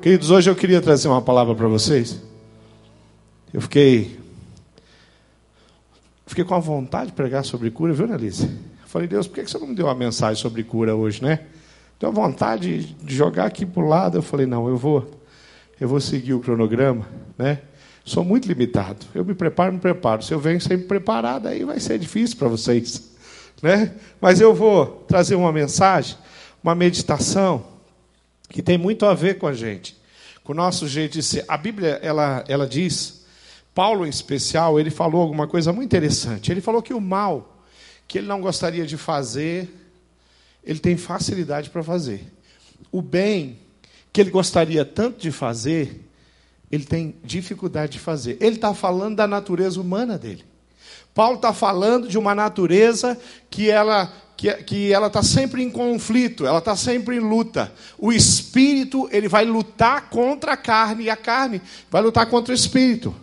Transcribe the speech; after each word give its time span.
Queridos, 0.00 0.30
hoje 0.30 0.48
eu 0.48 0.56
queria 0.56 0.80
trazer 0.80 1.08
uma 1.08 1.20
palavra 1.20 1.54
para 1.54 1.68
vocês. 1.68 2.22
Eu 3.52 3.60
fiquei. 3.60 4.18
Fiquei 6.26 6.42
com 6.42 6.54
a 6.54 6.58
vontade 6.58 7.08
de 7.08 7.12
pregar 7.12 7.44
sobre 7.44 7.70
cura, 7.70 7.92
viu, 7.92 8.06
Annalise? 8.06 8.48
Falei, 8.86 9.06
Deus, 9.06 9.26
por 9.26 9.34
que 9.34 9.50
você 9.50 9.58
não 9.58 9.66
me 9.66 9.74
deu 9.74 9.84
uma 9.84 9.94
mensagem 9.94 10.40
sobre 10.40 10.64
cura 10.64 10.96
hoje, 10.96 11.22
né? 11.22 11.40
Deu 11.98 12.10
vontade 12.10 12.94
de 12.94 13.14
jogar 13.14 13.44
aqui 13.44 13.66
para 13.66 13.82
o 13.82 13.86
lado. 13.86 14.16
Eu 14.16 14.22
falei, 14.22 14.46
não, 14.46 14.66
eu 14.68 14.76
vou, 14.78 15.06
eu 15.78 15.86
vou 15.86 16.00
seguir 16.00 16.32
o 16.32 16.40
cronograma, 16.40 17.06
né? 17.36 17.58
Sou 18.02 18.24
muito 18.24 18.48
limitado. 18.48 19.04
Eu 19.14 19.22
me 19.22 19.34
preparo, 19.34 19.74
me 19.74 19.80
preparo. 19.80 20.22
Se 20.22 20.32
eu 20.32 20.40
venho 20.40 20.62
sempre 20.62 20.86
preparado, 20.86 21.46
aí 21.46 21.62
vai 21.62 21.78
ser 21.78 21.98
difícil 21.98 22.38
para 22.38 22.48
vocês, 22.48 23.10
né? 23.62 23.94
Mas 24.18 24.40
eu 24.40 24.54
vou 24.54 25.04
trazer 25.06 25.34
uma 25.34 25.52
mensagem, 25.52 26.16
uma 26.64 26.74
meditação 26.74 27.79
que 28.50 28.62
tem 28.62 28.76
muito 28.76 29.06
a 29.06 29.14
ver 29.14 29.38
com 29.38 29.46
a 29.46 29.52
gente, 29.52 29.96
com 30.42 30.52
o 30.52 30.56
nosso 30.56 30.86
jeito 30.86 31.12
de 31.12 31.22
ser. 31.22 31.44
A 31.48 31.56
Bíblia, 31.56 31.98
ela, 32.02 32.44
ela 32.48 32.66
diz, 32.66 33.24
Paulo 33.74 34.04
em 34.04 34.10
especial, 34.10 34.78
ele 34.78 34.90
falou 34.90 35.22
alguma 35.22 35.46
coisa 35.46 35.72
muito 35.72 35.86
interessante. 35.86 36.50
Ele 36.50 36.60
falou 36.60 36.82
que 36.82 36.92
o 36.92 37.00
mal 37.00 37.64
que 38.06 38.18
ele 38.18 38.26
não 38.26 38.40
gostaria 38.40 38.84
de 38.84 38.96
fazer, 38.96 39.72
ele 40.64 40.80
tem 40.80 40.96
facilidade 40.96 41.70
para 41.70 41.82
fazer. 41.82 42.24
O 42.90 43.00
bem 43.00 43.58
que 44.12 44.20
ele 44.20 44.30
gostaria 44.30 44.84
tanto 44.84 45.20
de 45.20 45.30
fazer, 45.30 46.04
ele 46.72 46.84
tem 46.84 47.14
dificuldade 47.22 47.92
de 47.92 47.98
fazer. 48.00 48.36
Ele 48.40 48.56
está 48.56 48.74
falando 48.74 49.14
da 49.16 49.28
natureza 49.28 49.80
humana 49.80 50.18
dele. 50.18 50.44
Paulo 51.20 51.36
está 51.36 51.52
falando 51.52 52.08
de 52.08 52.16
uma 52.16 52.34
natureza 52.34 53.20
que 53.50 53.70
ela 53.70 54.10
que, 54.38 54.50
que 54.62 54.90
ela 54.90 55.08
está 55.08 55.22
sempre 55.22 55.62
em 55.62 55.70
conflito, 55.70 56.46
ela 56.46 56.60
está 56.60 56.74
sempre 56.74 57.16
em 57.16 57.20
luta. 57.20 57.70
O 57.98 58.10
espírito 58.10 59.06
ele 59.12 59.28
vai 59.28 59.44
lutar 59.44 60.08
contra 60.08 60.52
a 60.52 60.56
carne 60.56 61.04
e 61.04 61.10
a 61.10 61.16
carne 61.16 61.60
vai 61.90 62.00
lutar 62.00 62.24
contra 62.24 62.52
o 62.52 62.54
espírito. 62.54 63.14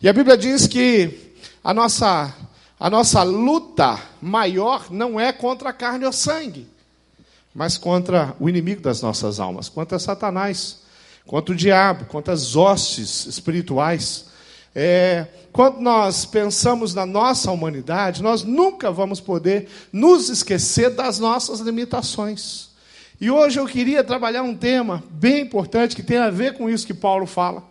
E 0.00 0.08
a 0.08 0.12
Bíblia 0.12 0.36
diz 0.36 0.68
que 0.68 1.34
a 1.64 1.74
nossa 1.74 2.32
a 2.78 2.88
nossa 2.88 3.24
luta 3.24 4.00
maior 4.22 4.86
não 4.88 5.18
é 5.18 5.32
contra 5.32 5.70
a 5.70 5.72
carne 5.72 6.04
ou 6.04 6.12
sangue, 6.12 6.68
mas 7.52 7.76
contra 7.76 8.32
o 8.38 8.48
inimigo 8.48 8.80
das 8.80 9.02
nossas 9.02 9.40
almas, 9.40 9.68
contra 9.68 9.98
Satanás, 9.98 10.82
contra 11.26 11.52
o 11.52 11.56
diabo, 11.56 12.04
contra 12.04 12.32
as 12.32 12.54
hostes 12.54 13.26
espirituais. 13.26 14.28
É, 14.74 15.26
quando 15.52 15.80
nós 15.80 16.24
pensamos 16.24 16.94
na 16.94 17.04
nossa 17.06 17.50
humanidade, 17.50 18.22
nós 18.22 18.42
nunca 18.42 18.90
vamos 18.90 19.20
poder 19.20 19.68
nos 19.92 20.28
esquecer 20.28 20.90
das 20.90 21.18
nossas 21.18 21.60
limitações. 21.60 22.68
E 23.20 23.30
hoje 23.30 23.58
eu 23.58 23.66
queria 23.66 24.04
trabalhar 24.04 24.42
um 24.42 24.54
tema 24.54 25.02
bem 25.10 25.40
importante 25.40 25.96
que 25.96 26.02
tem 26.02 26.18
a 26.18 26.30
ver 26.30 26.56
com 26.56 26.70
isso 26.70 26.86
que 26.86 26.94
Paulo 26.94 27.26
fala. 27.26 27.64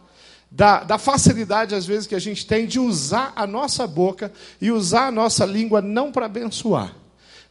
Da, 0.50 0.84
da, 0.84 0.98
facilidade, 0.98 1.76
às 1.76 1.86
vezes, 1.86 2.08
que 2.08 2.16
a 2.16 2.20
gente 2.20 2.46
tem 2.46 2.66
de 2.66 2.80
usar 2.80 3.34
a 3.36 3.46
nossa 3.46 3.86
boca 3.86 4.32
e 4.62 4.72
usar 4.72 5.08
a 5.08 5.12
nossa 5.12 5.46
língua 5.46 5.82
não 5.82 6.12
para 6.12 6.26
abençoar, 6.26 6.96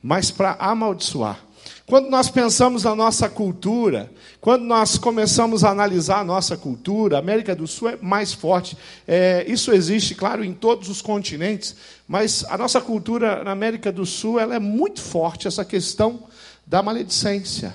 mas 0.03 0.31
para 0.31 0.57
amaldiçoar. 0.59 1.39
Quando 1.87 2.11
nós 2.11 2.29
pensamos 2.29 2.83
na 2.83 2.97
nossa 2.97 3.29
cultura, 3.29 4.11
quando 4.41 4.65
nós 4.65 4.99
começamos 4.99 5.63
a 5.63 5.71
analisar 5.71 6.19
a 6.19 6.25
nossa 6.25 6.57
cultura, 6.57 7.15
a 7.15 7.21
América 7.21 7.55
do 7.55 7.65
Sul 7.65 7.91
é 7.91 7.97
mais 8.03 8.33
forte. 8.33 8.77
É, 9.07 9.45
isso 9.47 9.73
existe, 9.73 10.13
claro, 10.13 10.43
em 10.43 10.53
todos 10.53 10.89
os 10.89 11.01
continentes, 11.01 11.77
mas 12.09 12.45
a 12.49 12.59
nossa 12.59 12.81
cultura 12.81 13.45
na 13.45 13.53
América 13.53 13.93
do 13.93 14.05
Sul 14.05 14.41
ela 14.41 14.57
é 14.57 14.59
muito 14.59 15.01
forte, 15.01 15.47
essa 15.47 15.65
questão 15.65 16.25
da 16.67 16.83
maledicência. 16.83 17.73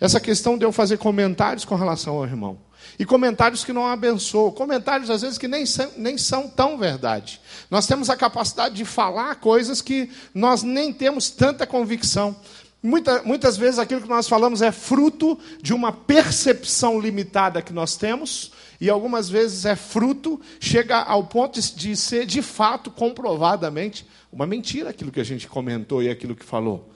Essa 0.00 0.18
questão 0.18 0.58
de 0.58 0.64
eu 0.64 0.72
fazer 0.72 0.98
comentários 0.98 1.64
com 1.64 1.76
relação 1.76 2.16
ao 2.16 2.24
irmão. 2.24 2.58
E 2.98 3.04
comentários 3.04 3.64
que 3.64 3.72
não 3.72 3.86
abençoam, 3.86 4.50
comentários 4.50 5.08
às 5.08 5.22
vezes 5.22 5.38
que 5.38 5.48
nem 5.48 5.64
são, 5.64 5.90
nem 5.96 6.18
são 6.18 6.48
tão 6.48 6.76
verdade. 6.76 7.40
Nós 7.70 7.86
temos 7.86 8.10
a 8.10 8.16
capacidade 8.16 8.74
de 8.74 8.84
falar 8.84 9.36
coisas 9.36 9.80
que 9.80 10.10
nós 10.34 10.62
nem 10.62 10.92
temos 10.92 11.30
tanta 11.30 11.66
convicção. 11.66 12.36
Muita, 12.82 13.22
muitas 13.22 13.58
vezes 13.58 13.78
aquilo 13.78 14.00
que 14.00 14.08
nós 14.08 14.26
falamos 14.26 14.62
é 14.62 14.72
fruto 14.72 15.38
de 15.62 15.74
uma 15.74 15.92
percepção 15.92 16.98
limitada 16.98 17.60
que 17.60 17.74
nós 17.74 17.96
temos, 17.96 18.52
e 18.80 18.88
algumas 18.88 19.28
vezes 19.28 19.66
é 19.66 19.76
fruto, 19.76 20.40
chega 20.58 20.96
ao 20.96 21.24
ponto 21.24 21.60
de 21.60 21.94
ser 21.94 22.24
de 22.24 22.40
fato, 22.40 22.90
comprovadamente, 22.90 24.06
uma 24.32 24.46
mentira 24.46 24.90
aquilo 24.90 25.12
que 25.12 25.20
a 25.20 25.24
gente 25.24 25.46
comentou 25.46 26.02
e 26.02 26.08
aquilo 26.08 26.34
que 26.34 26.44
falou. 26.44 26.90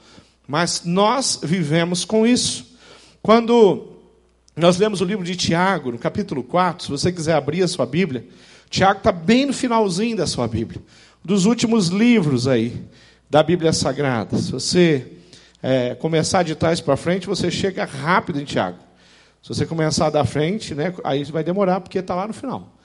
Mas 0.49 0.83
nós 0.85 1.41
vivemos 1.43 2.05
com 2.05 2.27
isso. 2.27 2.75
Quando 3.23 3.89
nós 4.57 4.79
lemos 4.79 5.03
o 5.03 5.05
livro 5.05 5.25
de 5.25 5.37
Tiago, 5.37 5.93
no 5.93 5.99
capítulo 5.99 6.43
4, 6.43 6.85
se 6.85 6.91
você 6.91 7.13
quiser 7.13 7.35
abrir 7.35 7.63
a 7.63 7.69
sua 7.69 7.85
Bíblia, 7.85 8.27
Tiago 8.71 8.99
está 8.99 9.13
bem 9.13 9.47
no 9.47 9.53
finalzinho 9.53 10.17
da 10.17 10.27
sua 10.27 10.49
Bíblia, 10.49 10.81
dos 11.23 11.45
últimos 11.45 11.89
livros 11.89 12.49
aí 12.49 12.83
da 13.29 13.43
Bíblia 13.43 13.73
Sagrada. 13.73 14.39
Se 14.39 14.51
você 14.51 15.14
é, 15.67 15.95
começar 15.95 16.43
de 16.43 16.55
trás 16.55 16.79
para 16.79 16.95
frente, 16.95 17.27
você 17.27 17.51
chega 17.51 17.87
rápido 17.87 18.39
em 18.39 18.45
Tiago. 18.45 18.77
Se 19.43 19.49
você 19.49 19.65
começar 19.65 20.11
da 20.11 20.23
frente, 20.23 20.75
né, 20.75 20.93
aí 21.03 21.25
vai 21.25 21.43
demorar, 21.43 21.81
porque 21.81 22.01
está 22.01 22.15
lá 22.15 22.29
no 22.29 22.35
final. 22.35 22.77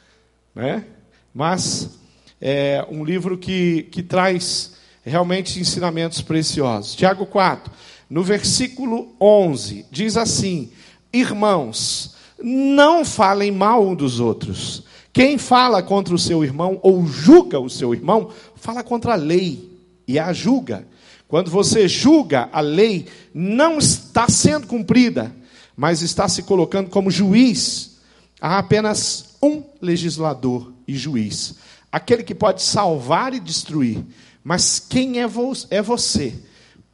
Né? 0.56 0.86
Mas 1.34 2.00
é 2.40 2.88
um 2.90 3.04
livro 3.04 3.38
que, 3.38 3.84
que 3.92 4.02
traz 4.02 4.78
realmente 5.04 5.60
ensinamentos 5.60 6.22
preciosos. 6.22 6.96
Tiago 6.96 7.26
4, 7.26 7.70
no 8.10 8.24
versículo 8.24 9.14
11, 9.20 9.86
diz 9.92 10.16
assim: 10.16 10.72
Irmãos, 11.12 12.16
não 12.42 13.04
falem 13.04 13.52
mal 13.52 13.86
um 13.86 13.94
dos 13.94 14.22
outros. 14.22 14.86
Quem 15.12 15.38
fala 15.38 15.84
contra 15.84 16.16
o 16.16 16.20
seu 16.20 16.46
irmão 16.46 16.80
ou 16.82 17.06
julga 17.06 17.60
o 17.60 17.70
seu 17.70 17.94
irmão, 17.94 18.30
fala 18.56 18.86
contra 18.86 19.14
a 19.14 19.18
lei 19.18 19.70
e 20.08 20.18
a 20.18 20.32
julga. 20.32 20.88
Quando 21.30 21.52
você 21.52 21.88
julga 21.88 22.50
a 22.52 22.60
lei, 22.60 23.08
não 23.32 23.78
está 23.78 24.28
sendo 24.28 24.66
cumprida, 24.66 25.32
mas 25.78 26.02
está 26.02 26.28
se 26.28 26.42
colocando 26.42 26.90
como 26.90 27.12
juiz. 27.12 28.00
Há 28.42 28.58
apenas 28.58 29.36
um 29.42 29.64
legislador 29.80 30.74
e 30.88 30.98
juiz, 30.98 31.56
aquele 31.92 32.24
que 32.24 32.34
pode 32.34 32.64
salvar 32.64 33.36
e 33.36 33.40
destruir. 33.40 34.04
Mas 34.44 34.80
quem 34.80 35.22
é, 35.22 35.28
vo 35.28 35.54
é 35.70 35.84
você 35.84 36.34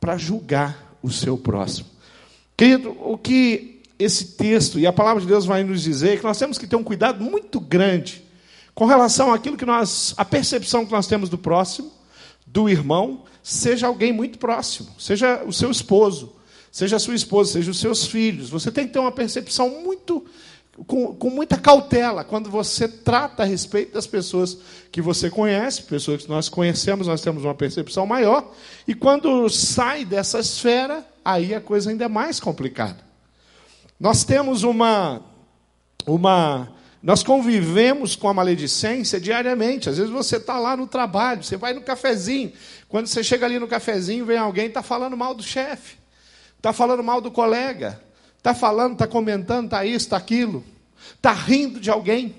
para 0.02 0.18
julgar 0.18 0.98
o 1.02 1.10
seu 1.10 1.38
próximo? 1.38 1.88
Querido, 2.58 2.90
o 3.02 3.18
que 3.18 3.82
esse 3.98 4.34
texto 4.34 4.78
e 4.78 4.86
a 4.86 4.92
palavra 4.92 5.22
de 5.22 5.28
Deus 5.28 5.46
vai 5.46 5.64
nos 5.64 5.82
dizer 5.82 6.16
é 6.16 6.18
que 6.18 6.24
nós 6.26 6.38
temos 6.38 6.58
que 6.58 6.68
ter 6.68 6.76
um 6.76 6.84
cuidado 6.84 7.24
muito 7.24 7.58
grande 7.62 8.22
com 8.74 8.86
relação 8.86 9.34
àquilo 9.34 9.56
que 9.56 9.66
nós, 9.66 10.14
a 10.18 10.26
percepção 10.26 10.86
que 10.86 10.92
nós 10.92 11.08
temos 11.08 11.30
do 11.30 11.38
próximo, 11.38 11.90
do 12.46 12.70
irmão, 12.70 13.24
seja 13.44 13.88
alguém 13.88 14.14
muito 14.14 14.38
próximo, 14.38 14.90
seja 15.00 15.44
o 15.46 15.52
seu 15.52 15.70
esposo, 15.72 16.36
seja 16.72 16.96
a 16.96 17.00
sua 17.00 17.16
esposa, 17.16 17.54
seja 17.54 17.72
os 17.72 17.80
seus 17.80 18.06
filhos. 18.06 18.50
Você 18.50 18.72
tem 18.72 18.88
que 18.88 18.94
ter 18.94 19.00
uma 19.00 19.12
percepção 19.12 19.70
muito 19.82 20.26
com, 20.86 21.16
com, 21.16 21.30
muita 21.30 21.58
cautela 21.58 22.24
quando 22.24 22.50
você 22.50 22.88
trata 22.88 23.44
a 23.44 23.46
respeito 23.46 23.94
das 23.94 24.06
pessoas 24.06 24.58
que 24.92 25.02
você 25.02 25.30
conhece, 25.30 25.84
pessoas 25.84 26.24
que 26.24 26.30
nós 26.30 26.50
conhecemos, 26.50 27.08
nós 27.08 27.22
temos 27.22 27.46
uma 27.46 27.56
percepção 27.56 28.06
maior, 28.06 28.52
e 28.88 28.94
quando 28.94 29.48
sai 29.50 30.04
dessa 30.04 30.40
esfera, 30.40 31.06
aí 31.24 31.54
a 31.56 31.62
coisa 31.62 31.90
ainda 31.90 32.06
é 32.06 32.10
mais 32.10 32.40
complicada. 32.40 33.00
Nós 34.00 34.24
temos 34.26 34.64
uma 34.64 35.22
uma 36.06 36.75
nós 37.06 37.22
convivemos 37.22 38.16
com 38.16 38.28
a 38.28 38.34
maledicência 38.34 39.20
diariamente. 39.20 39.88
Às 39.88 39.98
vezes 39.98 40.12
você 40.12 40.38
está 40.38 40.58
lá 40.58 40.76
no 40.76 40.88
trabalho, 40.88 41.44
você 41.44 41.56
vai 41.56 41.72
no 41.72 41.82
cafezinho. 41.82 42.52
Quando 42.90 43.06
você 43.06 43.24
chega 43.24 43.46
ali 43.46 43.60
no 43.60 43.68
cafezinho, 43.68 44.26
vem 44.26 44.40
alguém 44.40 44.66
está 44.66 44.82
falando 44.82 45.16
mal 45.16 45.36
do 45.36 45.44
chefe, 45.44 45.98
está 46.58 46.74
falando 46.74 47.04
mal 47.04 47.22
do 47.22 47.30
colega, 47.30 48.02
está 48.40 48.56
falando, 48.56 48.94
está 48.94 49.06
comentando, 49.06 49.66
está 49.66 49.86
isso, 49.86 50.08
está 50.08 50.18
aquilo, 50.18 50.66
está 51.16 51.32
rindo 51.32 51.80
de 51.80 51.92
alguém. 51.92 52.36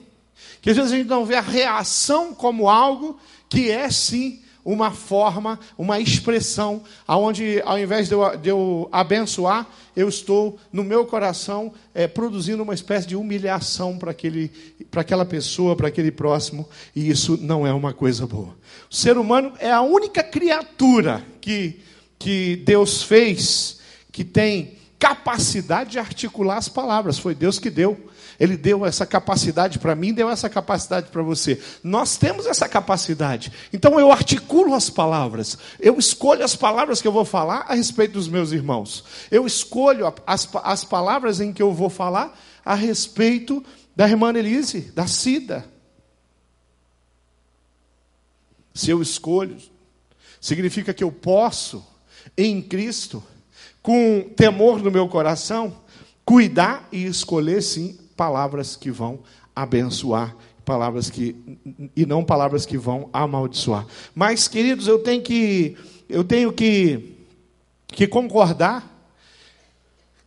Que 0.61 0.71
às 0.71 0.77
vezes 0.77 0.91
a 0.91 0.97
gente 0.97 1.07
não 1.07 1.25
vê 1.25 1.37
a 1.37 1.41
reação 1.41 2.35
como 2.35 2.69
algo 2.69 3.21
que 3.49 3.71
é 3.71 3.89
sim 3.89 4.43
uma 4.67 4.91
forma, 4.91 5.61
uma 5.79 6.01
expressão, 6.01 6.83
aonde 7.07 7.63
ao 7.65 7.79
invés 7.79 8.09
de 8.09 8.15
eu, 8.15 8.37
de 8.37 8.49
eu 8.49 8.89
abençoar, 8.91 9.65
eu 9.95 10.09
estou 10.09 10.59
no 10.73 10.83
meu 10.83 11.07
coração 11.07 11.73
é, 11.95 12.09
produzindo 12.09 12.65
uma 12.65 12.75
espécie 12.75 13.07
de 13.07 13.15
humilhação 13.15 13.97
para 13.97 14.11
aquela 15.01 15.25
pessoa, 15.25 15.77
para 15.77 15.87
aquele 15.87 16.11
próximo, 16.11 16.69
e 16.97 17.09
isso 17.09 17.39
não 17.41 17.65
é 17.65 17.73
uma 17.73 17.93
coisa 17.93 18.27
boa. 18.27 18.57
O 18.91 18.95
ser 18.95 19.17
humano 19.17 19.53
é 19.61 19.71
a 19.71 19.83
única 19.83 20.21
criatura 20.25 21.25
que, 21.41 21.81
que 22.19 22.57
Deus 22.57 23.05
fez 23.05 23.79
que 24.11 24.25
tem 24.25 24.73
capacidade 24.99 25.91
de 25.91 25.99
articular 25.99 26.57
as 26.57 26.69
palavras, 26.69 27.19
foi 27.19 27.35
Deus 27.35 27.59
que 27.59 27.71
deu. 27.71 28.11
Ele 28.39 28.57
deu 28.57 28.85
essa 28.85 29.07
capacidade 29.07 29.79
para 29.79 29.95
mim, 29.95 30.13
deu 30.13 30.29
essa 30.29 30.49
capacidade 30.49 31.09
para 31.09 31.23
você. 31.23 31.61
Nós 31.83 32.17
temos 32.17 32.47
essa 32.47 32.69
capacidade. 32.69 33.53
Então 33.73 33.99
eu 33.99 34.13
articulo 34.13 34.75
as 34.75 34.91
palavras. 34.91 35.57
Eu 35.81 35.99
escolho 35.99 36.45
as 36.45 36.55
palavras 36.55 37.01
que 37.01 37.09
eu 37.09 37.13
vou 37.13 37.25
falar 37.25 37.65
a 37.69 37.75
respeito 37.75 38.13
dos 38.13 38.29
meus 38.29 38.53
irmãos. 38.53 39.05
Eu 39.31 39.47
escolho 39.47 40.13
as, 40.27 40.49
as 40.63 40.85
palavras 40.85 41.41
em 41.41 41.53
que 41.53 41.63
eu 41.63 41.73
vou 41.73 41.89
falar 41.89 42.39
a 42.65 42.75
respeito 42.75 43.65
da 43.95 44.07
irmã 44.07 44.31
Elise, 44.31 44.93
da 44.95 45.07
Cida. 45.07 45.65
Se 48.75 48.91
eu 48.91 49.01
escolho, 49.01 49.57
significa 50.39 50.93
que 50.93 51.03
eu 51.03 51.11
posso, 51.11 51.83
em 52.37 52.61
Cristo, 52.61 53.23
com 53.87 54.29
temor 54.35 54.83
no 54.83 54.91
meu 54.91 55.07
coração, 55.07 55.73
cuidar 56.25 56.89
e 56.91 57.07
escolher 57.07 57.63
sim 57.63 57.97
palavras 58.17 58.75
que 58.75 58.91
vão 58.91 59.21
abençoar, 59.55 60.35
palavras 60.65 61.09
que 61.09 61.37
e 61.95 62.05
não 62.05 62.25
palavras 62.25 62.67
que 62.67 62.77
vão 62.77 63.09
amaldiçoar. 63.13 63.87
Mas, 64.13 64.49
queridos, 64.49 64.89
eu 64.89 64.99
tenho 64.99 65.23
que 65.23 65.77
eu 66.09 66.25
tenho 66.25 66.53
que 66.53 67.15
que 67.87 68.09
concordar 68.09 68.93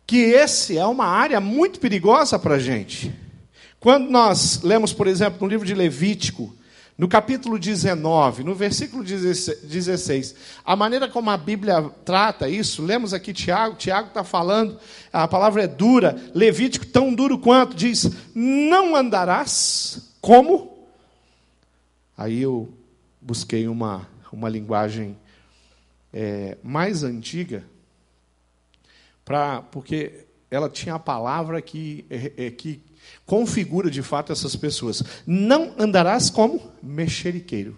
que 0.06 0.16
esse 0.16 0.78
é 0.78 0.86
uma 0.86 1.04
área 1.04 1.38
muito 1.38 1.80
perigosa 1.80 2.38
para 2.38 2.54
a 2.54 2.58
gente. 2.58 3.14
Quando 3.78 4.08
nós 4.08 4.62
lemos, 4.62 4.94
por 4.94 5.06
exemplo, 5.06 5.38
no 5.42 5.48
livro 5.48 5.66
de 5.66 5.74
Levítico, 5.74 6.56
no 7.00 7.08
capítulo 7.08 7.58
19, 7.58 8.44
no 8.44 8.54
versículo 8.54 9.02
16, 9.02 10.34
a 10.62 10.76
maneira 10.76 11.08
como 11.08 11.30
a 11.30 11.36
Bíblia 11.38 11.82
trata 12.04 12.46
isso, 12.46 12.82
lemos 12.82 13.14
aqui 13.14 13.32
Tiago, 13.32 13.74
Tiago 13.76 14.08
está 14.08 14.22
falando, 14.22 14.78
a 15.10 15.26
palavra 15.26 15.62
é 15.62 15.66
dura, 15.66 16.22
Levítico 16.34 16.84
tão 16.84 17.14
duro 17.14 17.38
quanto, 17.38 17.74
diz: 17.74 18.10
Não 18.34 18.94
andarás 18.94 20.14
como? 20.20 20.90
Aí 22.18 22.42
eu 22.42 22.70
busquei 23.18 23.66
uma, 23.66 24.06
uma 24.30 24.50
linguagem 24.50 25.16
é, 26.12 26.58
mais 26.62 27.02
antiga, 27.02 27.64
pra, 29.24 29.62
porque 29.62 30.26
ela 30.50 30.68
tinha 30.68 30.96
a 30.96 30.98
palavra 30.98 31.62
que, 31.62 32.04
é, 32.10 32.44
é 32.44 32.50
que 32.50 32.82
configura 33.26 33.90
de 33.90 34.02
fato 34.02 34.32
essas 34.32 34.56
pessoas. 34.56 35.02
Não 35.26 35.74
andarás 35.78 36.30
como 36.30 36.60
mexeriqueiro, 36.82 37.76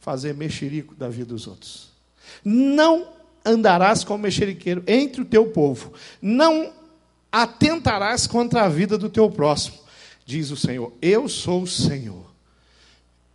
fazer 0.00 0.34
mexerico 0.34 0.94
da 0.94 1.08
vida 1.08 1.26
dos 1.26 1.46
outros. 1.46 1.90
Não 2.44 3.08
andarás 3.44 4.04
como 4.04 4.22
mexeriqueiro 4.22 4.82
entre 4.86 5.22
o 5.22 5.24
teu 5.24 5.46
povo. 5.46 5.92
Não 6.20 6.72
atentarás 7.30 8.26
contra 8.26 8.64
a 8.64 8.68
vida 8.68 8.98
do 8.98 9.08
teu 9.08 9.30
próximo, 9.30 9.78
diz 10.24 10.50
o 10.50 10.56
Senhor. 10.56 10.92
Eu 11.00 11.28
sou 11.28 11.62
o 11.62 11.66
Senhor. 11.66 12.30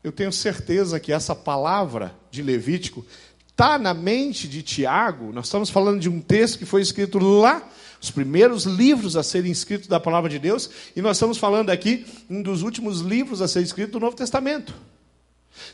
Eu 0.04 0.12
tenho 0.12 0.32
certeza 0.32 1.00
que 1.00 1.12
essa 1.12 1.36
palavra 1.36 2.16
de 2.32 2.42
Levítico 2.42 3.06
está 3.50 3.78
na 3.78 3.94
mente 3.94 4.48
de 4.48 4.62
Tiago. 4.62 5.34
Nós 5.34 5.48
estamos 5.48 5.70
falando 5.70 6.00
de 6.00 6.08
um 6.08 6.22
texto 6.22 6.60
que 6.60 6.66
foi 6.66 6.82
escrito 6.82 7.18
lá 7.20 7.68
os 8.02 8.12
primeiros 8.12 8.66
livros 8.66 9.16
a 9.16 9.24
serem 9.24 9.52
escritos 9.52 9.88
da 9.88 10.00
palavra 10.00 10.30
de 10.30 10.40
Deus, 10.40 10.70
e 10.96 11.02
nós 11.02 11.18
estamos 11.18 11.38
falando 11.38 11.70
aqui 11.70 12.06
um 12.30 12.42
dos 12.42 12.62
últimos 12.62 13.02
livros 13.02 13.42
a 13.42 13.48
ser 13.48 13.62
escrito 13.62 13.94
do 13.94 14.00
Novo 14.00 14.16
Testamento. 14.16 14.74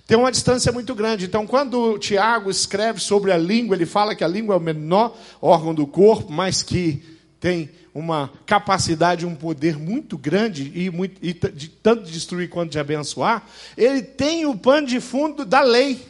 Tem 0.08 0.18
uma 0.18 0.32
distância 0.32 0.72
muito 0.72 0.96
grande. 0.96 1.26
Então, 1.26 1.46
quando 1.46 1.98
Tiago 1.98 2.50
escreve 2.50 3.00
sobre 3.00 3.32
a 3.32 3.38
língua, 3.38 3.76
ele 3.76 3.86
fala 3.86 4.16
que 4.16 4.24
a 4.24 4.28
língua 4.28 4.56
é 4.56 4.58
o 4.58 4.62
menor 4.62 5.16
órgão 5.42 5.74
do 5.74 5.86
corpo, 5.86 6.32
mas 6.32 6.62
que 6.62 7.04
tem 7.40 7.70
uma 7.94 8.32
capacidade, 8.46 9.26
um 9.26 9.36
poder 9.36 9.78
muito 9.78 10.18
grande 10.18 10.72
e, 10.74 10.90
muito, 10.90 11.20
e 11.22 11.34
de, 11.34 11.68
tanto 11.68 12.04
de 12.04 12.12
destruir 12.12 12.50
quanto 12.50 12.72
de 12.72 12.80
abençoar. 12.80 13.46
Ele 13.78 14.02
tem 14.02 14.46
o 14.46 14.58
pano 14.58 14.88
de 14.88 15.00
fundo 15.00 15.46
da 15.46 15.62
lei 15.62 16.02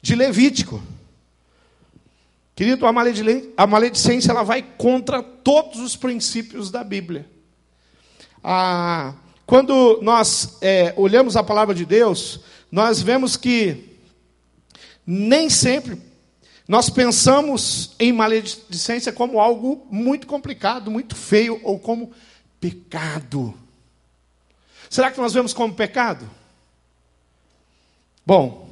de 0.00 0.14
Levítico. 0.14 0.82
Querido, 2.58 2.84
a 2.88 3.66
maledicência 3.68 4.32
ela 4.32 4.42
vai 4.42 4.62
contra 4.62 5.22
todos 5.22 5.78
os 5.78 5.94
princípios 5.94 6.72
da 6.72 6.82
Bíblia. 6.82 7.30
Ah, 8.42 9.14
quando 9.46 10.00
nós 10.02 10.58
é, 10.60 10.92
olhamos 10.96 11.36
a 11.36 11.44
palavra 11.44 11.72
de 11.72 11.86
Deus, 11.86 12.40
nós 12.68 13.00
vemos 13.00 13.36
que 13.36 13.96
nem 15.06 15.48
sempre 15.48 16.02
nós 16.66 16.90
pensamos 16.90 17.94
em 17.96 18.12
maledicência 18.12 19.12
como 19.12 19.38
algo 19.38 19.86
muito 19.88 20.26
complicado, 20.26 20.90
muito 20.90 21.14
feio, 21.14 21.60
ou 21.62 21.78
como 21.78 22.10
pecado. 22.58 23.54
Será 24.90 25.12
que 25.12 25.20
nós 25.20 25.32
vemos 25.32 25.54
como 25.54 25.74
pecado? 25.74 26.28
Bom, 28.26 28.68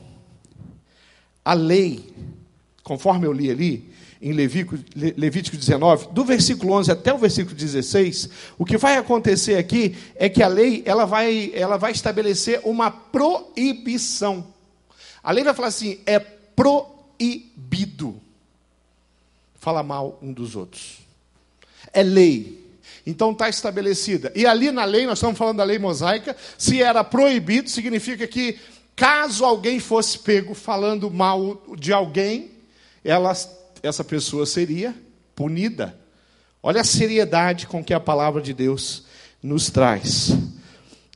a 1.45 1.55
lei 1.55 2.36
conforme 2.87 3.27
eu 3.27 3.33
li 3.33 3.51
ali, 3.51 3.91
em 4.23 4.31
Levítico, 4.31 4.79
Levítico 4.95 5.57
19, 5.57 6.13
do 6.13 6.25
versículo 6.25 6.73
11 6.75 6.93
até 6.93 7.13
o 7.13 7.19
versículo 7.19 7.57
16, 7.57 8.31
o 8.57 8.65
que 8.65 8.77
vai 8.77 8.97
acontecer 8.97 9.57
aqui 9.57 9.97
é 10.15 10.29
que 10.29 10.41
a 10.41 10.47
lei 10.47 10.85
ela 10.87 11.05
vai, 11.05 11.51
ela 11.53 11.77
vai 11.77 11.91
estabelecer 11.91 12.61
uma 12.63 12.89
proibição. 12.89 14.47
A 15.21 15.33
lei 15.33 15.43
vai 15.43 15.53
falar 15.53 15.67
assim: 15.67 15.99
é 16.07 16.21
proibido 16.21 18.21
falar 19.57 19.83
mal 19.83 20.17
um 20.23 20.33
dos 20.33 20.55
outros. 20.55 20.99
É 21.93 22.05
lei. 22.05 22.65
Então 23.05 23.33
está 23.33 23.49
estabelecida. 23.49 24.31
E 24.33 24.47
ali 24.47 24.71
na 24.71 24.85
lei, 24.85 25.07
nós 25.07 25.19
estamos 25.19 25.37
falando 25.37 25.57
da 25.57 25.65
lei 25.65 25.81
mosaica, 25.81 26.37
se 26.57 26.81
era 26.81 27.03
proibido, 27.03 27.69
significa 27.69 28.29
que 28.29 28.61
caso 28.95 29.45
alguém 29.45 29.81
fosse 29.81 30.21
pego 30.21 30.55
falando 30.55 31.11
mal 31.11 31.61
de 31.77 31.93
alguém, 31.93 32.55
ela, 33.07 33.33
essa 33.83 34.03
pessoa 34.03 34.45
seria 34.45 34.95
punida. 35.35 35.97
Olha 36.63 36.81
a 36.81 36.85
seriedade 36.85 37.67
com 37.67 37.85
que 37.85 37.95
a 37.95 38.01
palavra 38.01 38.43
de 38.43 38.53
Deus 38.53 39.05
nos 39.43 39.71
traz. 39.71 40.37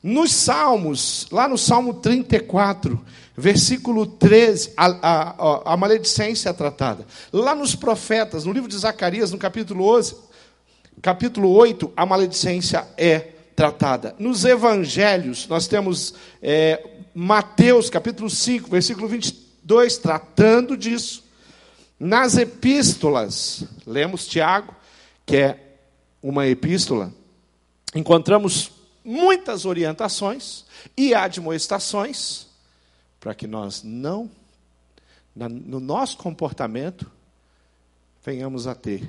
Nos 0.01 0.31
Salmos, 0.31 1.27
lá 1.31 1.47
no 1.47 1.57
Salmo 1.57 1.95
34, 1.95 2.99
versículo 3.35 4.05
13, 4.05 4.73
a, 4.75 4.85
a, 4.85 5.73
a, 5.73 5.77
maledicência 5.77 6.49
é 6.49 6.53
tratada. 6.53 7.05
Lá 7.31 7.53
nos 7.53 7.75
profetas, 7.75 8.45
no 8.45 8.53
livro 8.53 8.69
de 8.69 8.77
Zacarias, 8.77 9.31
no 9.31 9.37
capítulo 9.37 9.85
11, 9.85 10.15
capítulo 11.01 11.51
8, 11.51 11.91
a 11.95 12.05
maledicência 12.05 12.87
é 12.97 13.19
tratada. 13.55 14.15
Nos 14.17 14.45
evangelhos, 14.45 15.47
nós 15.47 15.67
temos 15.67 16.15
é, 16.41 16.83
Mateus, 17.13 17.89
capítulo 17.89 18.29
5, 18.29 18.69
versículo 18.69 19.07
22, 19.07 19.97
tratando 19.97 20.77
disso. 20.77 21.29
Nas 22.03 22.35
epístolas, 22.35 23.63
lemos 23.85 24.25
Tiago, 24.25 24.75
que 25.23 25.37
é 25.37 25.77
uma 26.19 26.47
epístola, 26.47 27.13
encontramos 27.93 28.71
muitas 29.05 29.65
orientações 29.65 30.65
e 30.97 31.13
admoestações 31.13 32.47
para 33.19 33.35
que 33.35 33.45
nós 33.45 33.83
não, 33.83 34.31
no 35.35 35.79
nosso 35.79 36.17
comportamento, 36.17 37.05
venhamos 38.25 38.65
a 38.65 38.73
ter 38.73 39.07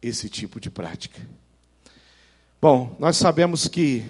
esse 0.00 0.28
tipo 0.28 0.60
de 0.60 0.70
prática. 0.70 1.20
Bom, 2.62 2.94
nós 3.00 3.16
sabemos 3.16 3.66
que 3.66 4.08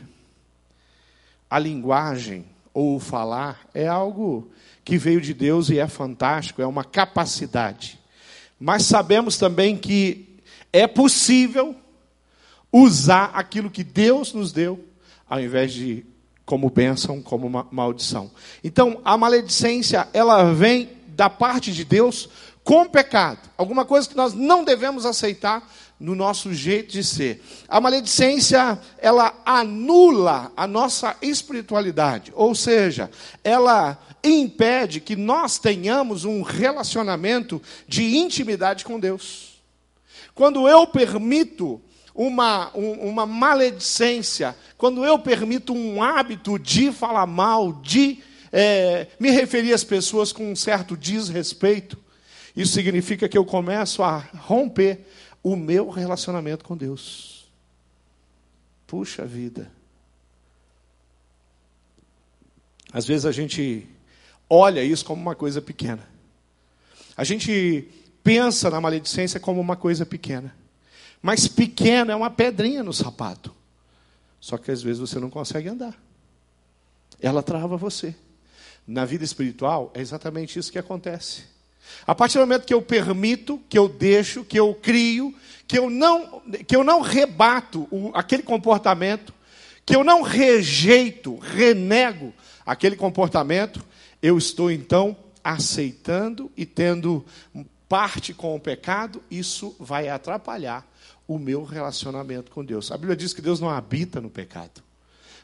a 1.48 1.58
linguagem 1.58 2.44
ou 2.74 2.96
o 2.96 3.00
falar 3.00 3.66
é 3.72 3.88
algo 3.88 4.50
que 4.90 4.98
veio 4.98 5.20
de 5.20 5.32
Deus 5.32 5.70
e 5.70 5.78
é 5.78 5.86
fantástico, 5.86 6.60
é 6.60 6.66
uma 6.66 6.82
capacidade. 6.82 7.96
Mas 8.58 8.82
sabemos 8.86 9.36
também 9.36 9.76
que 9.76 10.36
é 10.72 10.84
possível 10.88 11.76
usar 12.72 13.26
aquilo 13.26 13.70
que 13.70 13.84
Deus 13.84 14.32
nos 14.32 14.50
deu, 14.50 14.84
ao 15.28 15.40
invés 15.40 15.72
de 15.72 16.04
como 16.44 16.68
bênção, 16.68 17.22
como 17.22 17.46
uma 17.46 17.68
maldição. 17.70 18.32
Então, 18.64 19.00
a 19.04 19.16
maledicência, 19.16 20.08
ela 20.12 20.52
vem 20.52 20.88
da 21.10 21.30
parte 21.30 21.72
de 21.72 21.84
Deus 21.84 22.28
com 22.64 22.84
pecado. 22.88 23.48
Alguma 23.56 23.84
coisa 23.84 24.08
que 24.08 24.16
nós 24.16 24.34
não 24.34 24.64
devemos 24.64 25.06
aceitar 25.06 25.72
no 26.00 26.14
nosso 26.14 26.52
jeito 26.54 26.90
de 26.90 27.04
ser. 27.04 27.42
A 27.68 27.78
maledicência, 27.78 28.80
ela 28.98 29.34
anula 29.44 30.50
a 30.56 30.66
nossa 30.66 31.14
espiritualidade, 31.20 32.32
ou 32.34 32.54
seja, 32.54 33.10
ela 33.44 34.00
impede 34.24 35.00
que 35.00 35.14
nós 35.14 35.58
tenhamos 35.58 36.24
um 36.24 36.40
relacionamento 36.40 37.60
de 37.86 38.16
intimidade 38.16 38.84
com 38.84 38.98
Deus. 38.98 39.60
Quando 40.34 40.66
eu 40.66 40.86
permito 40.86 41.80
uma, 42.14 42.70
um, 42.74 42.92
uma 43.08 43.26
maledicência, 43.26 44.56
quando 44.78 45.04
eu 45.04 45.18
permito 45.18 45.72
um 45.72 46.02
hábito 46.02 46.58
de 46.58 46.90
falar 46.90 47.26
mal, 47.26 47.72
de 47.72 48.18
é, 48.52 49.06
me 49.18 49.30
referir 49.30 49.72
às 49.72 49.84
pessoas 49.84 50.32
com 50.32 50.50
um 50.50 50.56
certo 50.56 50.96
desrespeito, 50.96 51.98
isso 52.56 52.72
significa 52.72 53.28
que 53.28 53.38
eu 53.38 53.44
começo 53.44 54.02
a 54.02 54.18
romper 54.38 55.06
o 55.42 55.56
meu 55.56 55.88
relacionamento 55.88 56.64
com 56.64 56.76
Deus. 56.76 57.48
Puxa 58.86 59.24
vida. 59.24 59.70
Às 62.92 63.06
vezes 63.06 63.24
a 63.24 63.32
gente 63.32 63.86
olha 64.48 64.82
isso 64.82 65.04
como 65.04 65.22
uma 65.22 65.34
coisa 65.34 65.62
pequena. 65.62 66.08
A 67.16 67.24
gente 67.24 67.88
pensa 68.22 68.70
na 68.70 68.80
maledicência 68.80 69.38
como 69.38 69.60
uma 69.60 69.76
coisa 69.76 70.04
pequena. 70.04 70.54
Mas 71.22 71.46
pequeno 71.46 72.10
é 72.10 72.16
uma 72.16 72.30
pedrinha 72.30 72.82
no 72.82 72.92
sapato. 72.92 73.54
Só 74.40 74.56
que 74.56 74.70
às 74.70 74.82
vezes 74.82 74.98
você 74.98 75.18
não 75.20 75.30
consegue 75.30 75.68
andar. 75.68 75.94
Ela 77.20 77.42
trava 77.42 77.76
você. 77.76 78.14
Na 78.86 79.04
vida 79.04 79.22
espiritual, 79.22 79.92
é 79.94 80.00
exatamente 80.00 80.58
isso 80.58 80.72
que 80.72 80.78
acontece. 80.78 81.44
A 82.06 82.14
partir 82.14 82.38
do 82.38 82.40
momento 82.40 82.66
que 82.66 82.74
eu 82.74 82.82
permito, 82.82 83.60
que 83.68 83.78
eu 83.78 83.88
deixo, 83.88 84.44
que 84.44 84.58
eu 84.58 84.74
crio, 84.74 85.34
que 85.66 85.78
eu 85.78 85.88
não, 85.88 86.42
que 86.66 86.74
eu 86.74 86.82
não 86.82 87.00
rebato 87.00 87.86
o, 87.90 88.10
aquele 88.14 88.42
comportamento, 88.42 89.32
que 89.84 89.94
eu 89.94 90.02
não 90.02 90.22
rejeito, 90.22 91.36
renego 91.36 92.32
aquele 92.64 92.96
comportamento, 92.96 93.84
eu 94.22 94.36
estou 94.36 94.70
então 94.70 95.16
aceitando 95.42 96.50
e 96.56 96.66
tendo 96.66 97.24
parte 97.88 98.32
com 98.32 98.54
o 98.54 98.60
pecado, 98.60 99.22
isso 99.30 99.74
vai 99.78 100.08
atrapalhar 100.08 100.86
o 101.26 101.38
meu 101.38 101.64
relacionamento 101.64 102.50
com 102.50 102.64
Deus. 102.64 102.90
A 102.90 102.96
Bíblia 102.96 103.16
diz 103.16 103.32
que 103.32 103.42
Deus 103.42 103.60
não 103.60 103.70
habita 103.70 104.20
no 104.20 104.30
pecado. 104.30 104.82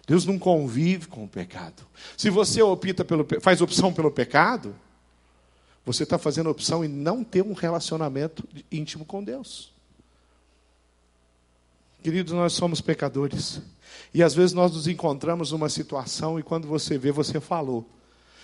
Deus 0.06 0.24
não 0.24 0.38
convive 0.38 1.08
com 1.08 1.24
o 1.24 1.28
pecado. 1.28 1.82
Se 2.16 2.30
você 2.30 2.62
opta 2.62 3.04
pelo, 3.04 3.26
faz 3.40 3.60
opção 3.60 3.92
pelo 3.92 4.10
pecado, 4.10 4.74
você 5.86 6.02
está 6.02 6.18
fazendo 6.18 6.50
opção 6.50 6.84
em 6.84 6.88
não 6.88 7.22
ter 7.22 7.42
um 7.42 7.52
relacionamento 7.52 8.46
íntimo 8.72 9.04
com 9.04 9.22
Deus. 9.22 9.72
Queridos, 12.02 12.32
nós 12.32 12.54
somos 12.54 12.80
pecadores. 12.80 13.62
E 14.12 14.20
às 14.20 14.34
vezes 14.34 14.52
nós 14.52 14.72
nos 14.72 14.88
encontramos 14.88 15.52
numa 15.52 15.68
situação 15.68 16.40
e 16.40 16.42
quando 16.42 16.66
você 16.66 16.98
vê, 16.98 17.12
você 17.12 17.40
falou. 17.40 17.88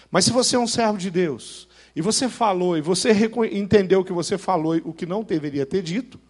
Mas 0.09 0.25
se 0.25 0.31
você 0.31 0.55
é 0.55 0.59
um 0.59 0.69
servo 0.69 0.97
de 0.97 1.11
Deus, 1.11 1.69
e 1.97 2.01
você 2.01 2.29
falou, 2.29 2.79
e 2.79 2.81
você 2.81 3.11
entendeu 3.53 4.05
que 4.05 4.13
você 4.13 4.39
falou 4.39 4.77
o 4.85 4.93
que 4.93 5.05
não 5.05 5.25
deveria 5.25 5.67
ter 5.67 5.83
dito, 5.83 6.21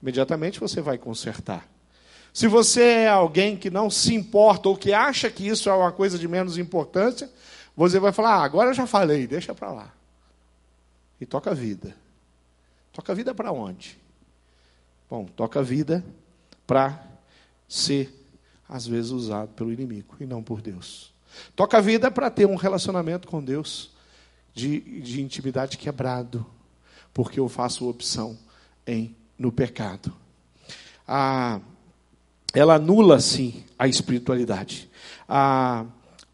imediatamente 0.00 0.58
você 0.58 0.80
vai 0.80 0.96
consertar. 0.96 1.68
Se 2.32 2.48
você 2.48 2.82
é 2.82 3.08
alguém 3.08 3.56
que 3.56 3.68
não 3.68 3.90
se 3.90 4.14
importa 4.14 4.70
ou 4.70 4.76
que 4.76 4.92
acha 4.92 5.30
que 5.30 5.46
isso 5.46 5.68
é 5.68 5.74
uma 5.74 5.92
coisa 5.92 6.18
de 6.18 6.26
menos 6.26 6.56
importância, 6.56 7.30
você 7.76 7.98
vai 7.98 8.12
falar: 8.12 8.36
ah, 8.36 8.44
agora 8.44 8.70
eu 8.70 8.74
já 8.74 8.86
falei, 8.86 9.26
deixa 9.26 9.54
para 9.54 9.70
lá. 9.70 9.95
E 11.20 11.26
toca 11.26 11.50
a 11.50 11.54
vida. 11.54 11.96
Toca 12.92 13.12
a 13.12 13.14
vida 13.14 13.34
para 13.34 13.52
onde? 13.52 13.98
Bom, 15.08 15.26
toca 15.26 15.60
a 15.60 15.62
vida 15.62 16.04
para 16.66 17.02
ser, 17.68 18.12
às 18.68 18.86
vezes, 18.86 19.10
usado 19.10 19.50
pelo 19.54 19.72
inimigo 19.72 20.16
e 20.18 20.26
não 20.26 20.42
por 20.42 20.60
Deus. 20.60 21.12
Toca 21.54 21.78
a 21.78 21.80
vida 21.80 22.10
para 22.10 22.30
ter 22.30 22.46
um 22.46 22.56
relacionamento 22.56 23.28
com 23.28 23.42
Deus 23.42 23.90
de, 24.54 24.80
de 25.00 25.20
intimidade 25.20 25.76
quebrado, 25.76 26.44
porque 27.12 27.38
eu 27.38 27.48
faço 27.48 27.88
opção 27.88 28.38
em 28.86 29.14
no 29.38 29.52
pecado. 29.52 30.12
Ela 32.52 32.76
anula, 32.76 33.20
sim, 33.20 33.64
a 33.78 33.86
espiritualidade. 33.86 34.90
A, 35.28 35.84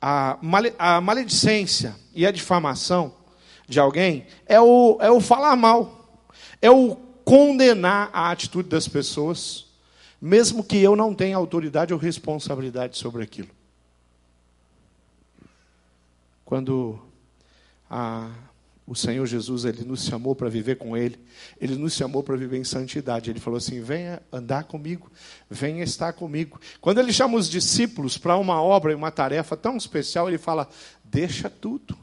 a, 0.01 0.39
male, 0.41 0.73
a 0.79 1.01
maledicência 1.01 1.97
e 2.15 2.25
a 2.25 2.31
difamação 2.31 3.13
de 3.69 3.81
alguém 3.81 4.27
é 4.47 4.61
o, 4.61 4.99
é 5.01 5.11
o 5.11 5.21
falar 5.21 5.57
mal, 5.57 6.21
é 6.61 6.71
o 6.71 6.97
condenar 7.25 8.11
a 8.13 8.31
atitude 8.31 8.69
das 8.69 8.89
pessoas, 8.89 9.67
mesmo 10.21 10.63
que 10.63 10.77
eu 10.79 10.95
não 10.95 11.15
tenha 11.15 11.37
autoridade 11.37 11.93
ou 11.93 11.99
responsabilidade 11.99 12.97
sobre 12.97 13.23
aquilo. 13.23 13.49
Quando 16.45 16.99
a, 17.89 18.31
o 18.87 18.95
Senhor 18.95 19.25
Jesus 19.27 19.65
ele 19.65 19.85
nos 19.85 20.05
chamou 20.05 20.35
para 20.35 20.49
viver 20.49 20.77
com 20.77 20.97
Ele, 20.97 21.19
Ele 21.61 21.77
nos 21.77 21.95
chamou 21.95 22.23
para 22.23 22.37
viver 22.37 22.59
em 22.59 22.65
santidade. 22.65 23.31
Ele 23.31 23.41
falou 23.41 23.57
assim: 23.57 23.81
venha 23.81 24.21
andar 24.31 24.65
comigo, 24.65 25.11
venha 25.49 25.83
estar 25.83 26.13
comigo. 26.13 26.61
Quando 26.81 26.99
Ele 26.99 27.13
chama 27.13 27.39
os 27.39 27.49
discípulos 27.49 28.19
para 28.19 28.37
uma 28.37 28.63
obra 28.63 28.93
e 28.93 28.95
uma 28.95 29.11
tarefa 29.11 29.57
tão 29.57 29.77
especial, 29.77 30.29
Ele 30.29 30.37
fala: 30.37 30.69
deixa 31.05 31.49
tudo 31.49 31.97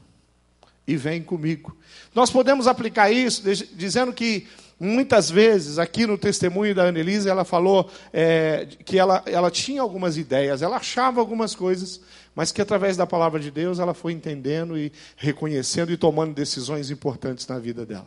e 0.90 0.96
vem 0.96 1.22
comigo. 1.22 1.76
Nós 2.14 2.30
podemos 2.30 2.66
aplicar 2.66 3.10
isso 3.10 3.42
dizendo 3.74 4.12
que 4.12 4.46
Muitas 4.82 5.30
vezes, 5.30 5.78
aqui 5.78 6.06
no 6.06 6.16
testemunho 6.16 6.74
da 6.74 6.84
Annelise, 6.84 7.28
ela 7.28 7.44
falou 7.44 7.90
é, 8.14 8.66
que 8.82 8.98
ela, 8.98 9.22
ela 9.26 9.50
tinha 9.50 9.82
algumas 9.82 10.16
ideias, 10.16 10.62
ela 10.62 10.78
achava 10.78 11.20
algumas 11.20 11.54
coisas, 11.54 12.00
mas 12.34 12.50
que 12.50 12.62
através 12.62 12.96
da 12.96 13.06
palavra 13.06 13.38
de 13.38 13.50
Deus 13.50 13.78
ela 13.78 13.92
foi 13.92 14.14
entendendo 14.14 14.78
e 14.78 14.90
reconhecendo 15.18 15.92
e 15.92 15.98
tomando 15.98 16.32
decisões 16.32 16.90
importantes 16.90 17.46
na 17.46 17.58
vida 17.58 17.84
dela. 17.84 18.06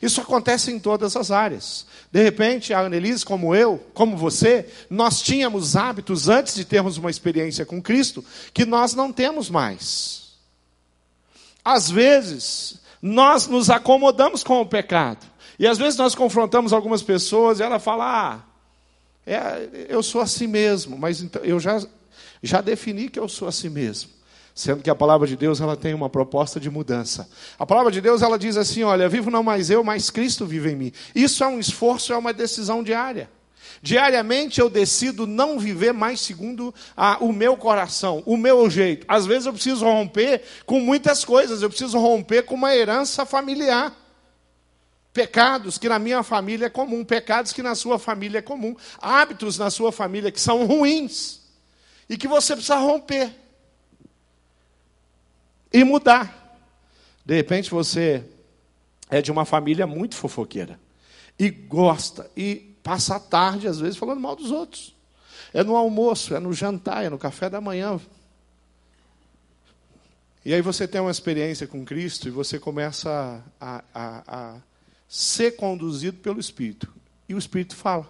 Isso 0.00 0.18
acontece 0.18 0.72
em 0.72 0.78
todas 0.78 1.14
as 1.14 1.30
áreas. 1.30 1.86
De 2.10 2.22
repente, 2.22 2.72
a 2.72 2.80
Annelise, 2.80 3.22
como 3.22 3.54
eu, 3.54 3.84
como 3.92 4.16
você, 4.16 4.66
nós 4.88 5.20
tínhamos 5.20 5.76
hábitos 5.76 6.26
antes 6.26 6.54
de 6.54 6.64
termos 6.64 6.96
uma 6.96 7.10
experiência 7.10 7.66
com 7.66 7.82
Cristo 7.82 8.24
que 8.54 8.64
nós 8.64 8.94
não 8.94 9.12
temos 9.12 9.50
mais. 9.50 10.23
Às 11.64 11.90
vezes, 11.90 12.80
nós 13.00 13.46
nos 13.46 13.70
acomodamos 13.70 14.44
com 14.44 14.60
o 14.60 14.66
pecado. 14.66 15.24
E 15.58 15.66
às 15.66 15.78
vezes 15.78 15.98
nós 15.98 16.14
confrontamos 16.14 16.72
algumas 16.72 17.02
pessoas 17.02 17.60
e 17.60 17.62
ela 17.62 17.78
fala: 17.78 18.04
Ah, 18.04 18.40
é, 19.26 19.86
eu 19.88 20.02
sou 20.02 20.20
assim 20.20 20.46
mesmo, 20.46 20.98
mas 20.98 21.22
então, 21.22 21.42
eu 21.42 21.58
já, 21.58 21.82
já 22.42 22.60
defini 22.60 23.08
que 23.08 23.18
eu 23.18 23.28
sou 23.28 23.48
assim 23.48 23.68
mesmo. 23.68 24.10
Sendo 24.54 24.82
que 24.82 24.90
a 24.90 24.94
palavra 24.94 25.26
de 25.26 25.36
Deus 25.36 25.60
ela 25.60 25.76
tem 25.76 25.94
uma 25.94 26.08
proposta 26.08 26.60
de 26.60 26.70
mudança. 26.70 27.28
A 27.58 27.66
palavra 27.66 27.90
de 27.90 28.00
Deus 28.00 28.22
ela 28.22 28.38
diz 28.38 28.56
assim: 28.56 28.82
Olha, 28.84 29.08
vivo 29.08 29.30
não 29.30 29.42
mais 29.42 29.70
eu, 29.70 29.82
mas 29.82 30.10
Cristo 30.10 30.46
vive 30.46 30.70
em 30.70 30.76
mim. 30.76 30.92
Isso 31.14 31.42
é 31.42 31.46
um 31.46 31.58
esforço, 31.58 32.12
é 32.12 32.16
uma 32.16 32.32
decisão 32.32 32.82
diária. 32.82 33.28
Diariamente 33.84 34.62
eu 34.62 34.70
decido 34.70 35.26
não 35.26 35.58
viver 35.58 35.92
mais 35.92 36.18
segundo 36.18 36.74
a, 36.96 37.22
o 37.22 37.34
meu 37.34 37.54
coração, 37.54 38.22
o 38.24 38.34
meu 38.34 38.70
jeito. 38.70 39.04
Às 39.06 39.26
vezes 39.26 39.44
eu 39.44 39.52
preciso 39.52 39.84
romper 39.84 40.42
com 40.64 40.80
muitas 40.80 41.22
coisas, 41.22 41.60
eu 41.60 41.68
preciso 41.68 41.98
romper 41.98 42.44
com 42.44 42.54
uma 42.54 42.74
herança 42.74 43.26
familiar. 43.26 43.94
Pecados 45.12 45.76
que 45.76 45.86
na 45.86 45.98
minha 45.98 46.22
família 46.22 46.64
é 46.64 46.70
comum, 46.70 47.04
pecados 47.04 47.52
que 47.52 47.62
na 47.62 47.74
sua 47.74 47.98
família 47.98 48.38
é 48.38 48.42
comum, 48.42 48.74
hábitos 49.02 49.58
na 49.58 49.68
sua 49.68 49.92
família 49.92 50.32
que 50.32 50.40
são 50.40 50.64
ruins 50.64 51.42
e 52.08 52.16
que 52.16 52.26
você 52.26 52.54
precisa 52.54 52.76
romper 52.76 53.36
e 55.70 55.84
mudar. 55.84 56.58
De 57.22 57.34
repente 57.34 57.70
você 57.70 58.24
é 59.10 59.20
de 59.20 59.30
uma 59.30 59.44
família 59.44 59.86
muito 59.86 60.16
fofoqueira 60.16 60.80
e 61.38 61.50
gosta 61.50 62.30
e 62.34 62.73
passa 62.84 63.16
a 63.16 63.20
tarde 63.20 63.66
às 63.66 63.80
vezes 63.80 63.96
falando 63.96 64.20
mal 64.20 64.36
dos 64.36 64.52
outros. 64.52 64.94
É 65.52 65.64
no 65.64 65.74
almoço, 65.74 66.34
é 66.34 66.38
no 66.38 66.52
jantar, 66.52 67.04
é 67.04 67.08
no 67.08 67.18
café 67.18 67.48
da 67.48 67.60
manhã. 67.60 67.98
E 70.44 70.52
aí 70.52 70.60
você 70.60 70.86
tem 70.86 71.00
uma 71.00 71.10
experiência 71.10 71.66
com 71.66 71.84
Cristo 71.84 72.28
e 72.28 72.30
você 72.30 72.58
começa 72.58 73.42
a, 73.58 73.82
a, 73.94 74.22
a 74.26 74.56
ser 75.08 75.56
conduzido 75.56 76.18
pelo 76.18 76.38
Espírito. 76.38 76.92
E 77.26 77.34
o 77.34 77.38
Espírito 77.38 77.74
fala. 77.74 78.08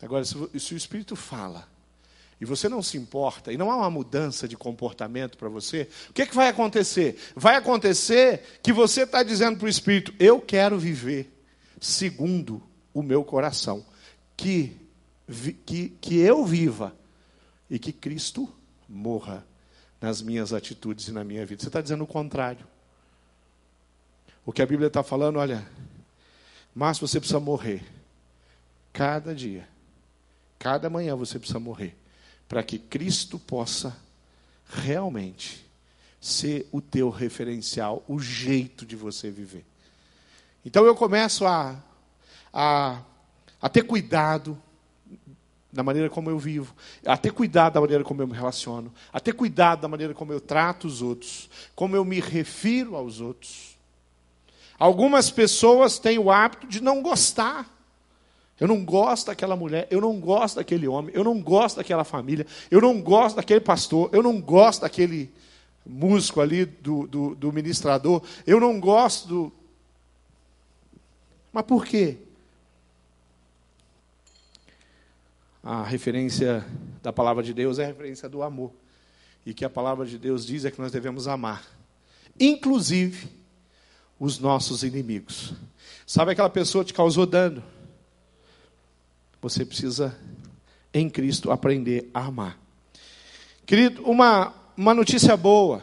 Agora, 0.00 0.24
se 0.24 0.36
o 0.74 0.76
Espírito 0.76 1.16
fala 1.16 1.66
e 2.40 2.44
você 2.44 2.68
não 2.68 2.80
se 2.80 2.96
importa, 2.96 3.52
e 3.52 3.56
não 3.56 3.68
há 3.68 3.76
uma 3.76 3.90
mudança 3.90 4.46
de 4.46 4.56
comportamento 4.56 5.36
para 5.36 5.48
você, 5.48 5.88
o 6.08 6.12
que, 6.12 6.22
é 6.22 6.26
que 6.26 6.36
vai 6.36 6.46
acontecer? 6.46 7.18
Vai 7.34 7.56
acontecer 7.56 8.60
que 8.62 8.72
você 8.72 9.02
está 9.02 9.24
dizendo 9.24 9.58
para 9.58 9.66
o 9.66 9.68
Espírito: 9.68 10.14
Eu 10.20 10.40
quero 10.40 10.78
viver 10.78 11.34
segundo 11.80 12.62
o 12.98 13.02
meu 13.02 13.24
coração, 13.24 13.84
que, 14.36 14.76
que, 15.64 15.90
que 16.00 16.18
eu 16.18 16.44
viva 16.44 16.94
e 17.70 17.78
que 17.78 17.92
Cristo 17.92 18.52
morra 18.88 19.46
nas 20.00 20.20
minhas 20.20 20.52
atitudes 20.52 21.08
e 21.08 21.12
na 21.12 21.22
minha 21.22 21.44
vida. 21.46 21.62
Você 21.62 21.68
está 21.68 21.80
dizendo 21.80 22.04
o 22.04 22.06
contrário. 22.06 22.66
O 24.44 24.52
que 24.52 24.62
a 24.62 24.66
Bíblia 24.66 24.88
está 24.88 25.02
falando, 25.02 25.38
olha, 25.38 25.68
mas 26.74 26.98
você 26.98 27.20
precisa 27.20 27.38
morrer. 27.38 27.84
Cada 28.92 29.34
dia, 29.34 29.68
cada 30.58 30.90
manhã 30.90 31.14
você 31.14 31.38
precisa 31.38 31.60
morrer. 31.60 31.96
Para 32.48 32.62
que 32.62 32.78
Cristo 32.78 33.38
possa 33.38 33.96
realmente 34.66 35.66
ser 36.20 36.66
o 36.72 36.80
teu 36.80 37.10
referencial, 37.10 38.02
o 38.08 38.18
jeito 38.18 38.84
de 38.84 38.96
você 38.96 39.30
viver. 39.30 39.64
Então 40.64 40.84
eu 40.84 40.94
começo 40.94 41.46
a, 41.46 41.80
a, 42.60 43.02
a 43.62 43.68
ter 43.68 43.84
cuidado 43.84 44.60
da 45.72 45.84
maneira 45.84 46.10
como 46.10 46.28
eu 46.28 46.36
vivo, 46.40 46.74
a 47.06 47.16
ter 47.16 47.30
cuidado 47.30 47.74
da 47.74 47.80
maneira 47.80 48.02
como 48.02 48.20
eu 48.20 48.26
me 48.26 48.34
relaciono, 48.34 48.92
a 49.12 49.20
ter 49.20 49.32
cuidado 49.32 49.82
da 49.82 49.86
maneira 49.86 50.12
como 50.12 50.32
eu 50.32 50.40
trato 50.40 50.88
os 50.88 51.00
outros, 51.00 51.48
como 51.76 51.94
eu 51.94 52.04
me 52.04 52.18
refiro 52.18 52.96
aos 52.96 53.20
outros. 53.20 53.78
Algumas 54.76 55.30
pessoas 55.30 56.00
têm 56.00 56.18
o 56.18 56.32
hábito 56.32 56.66
de 56.66 56.82
não 56.82 57.00
gostar. 57.00 57.72
Eu 58.58 58.66
não 58.66 58.84
gosto 58.84 59.26
daquela 59.26 59.54
mulher, 59.54 59.86
eu 59.88 60.00
não 60.00 60.18
gosto 60.18 60.56
daquele 60.56 60.88
homem, 60.88 61.14
eu 61.14 61.22
não 61.22 61.40
gosto 61.40 61.76
daquela 61.76 62.02
família, 62.02 62.44
eu 62.72 62.80
não 62.80 63.00
gosto 63.00 63.36
daquele 63.36 63.60
pastor, 63.60 64.10
eu 64.12 64.20
não 64.20 64.40
gosto 64.40 64.80
daquele 64.80 65.32
músico 65.86 66.40
ali, 66.40 66.64
do, 66.64 67.06
do, 67.06 67.34
do 67.36 67.52
ministrador, 67.52 68.20
eu 68.44 68.58
não 68.58 68.80
gosto 68.80 69.28
do. 69.28 69.52
Mas 71.52 71.64
por 71.64 71.86
quê? 71.86 72.18
A 75.62 75.82
referência 75.82 76.64
da 77.02 77.12
palavra 77.12 77.42
de 77.42 77.52
Deus 77.52 77.78
é 77.78 77.84
a 77.84 77.88
referência 77.88 78.28
do 78.28 78.42
amor. 78.42 78.72
E 79.44 79.54
que 79.54 79.64
a 79.64 79.70
palavra 79.70 80.06
de 80.06 80.18
Deus 80.18 80.46
diz 80.46 80.64
é 80.64 80.70
que 80.70 80.80
nós 80.80 80.92
devemos 80.92 81.26
amar, 81.26 81.64
inclusive 82.38 83.28
os 84.18 84.38
nossos 84.38 84.82
inimigos. 84.82 85.54
Sabe 86.06 86.32
aquela 86.32 86.50
pessoa 86.50 86.84
que 86.84 86.92
te 86.92 86.94
causou 86.94 87.24
dano? 87.24 87.62
Você 89.40 89.64
precisa, 89.64 90.16
em 90.92 91.08
Cristo, 91.08 91.50
aprender 91.50 92.10
a 92.12 92.26
amar. 92.26 92.58
Querido, 93.64 94.02
uma, 94.02 94.52
uma 94.76 94.92
notícia 94.92 95.36
boa, 95.36 95.82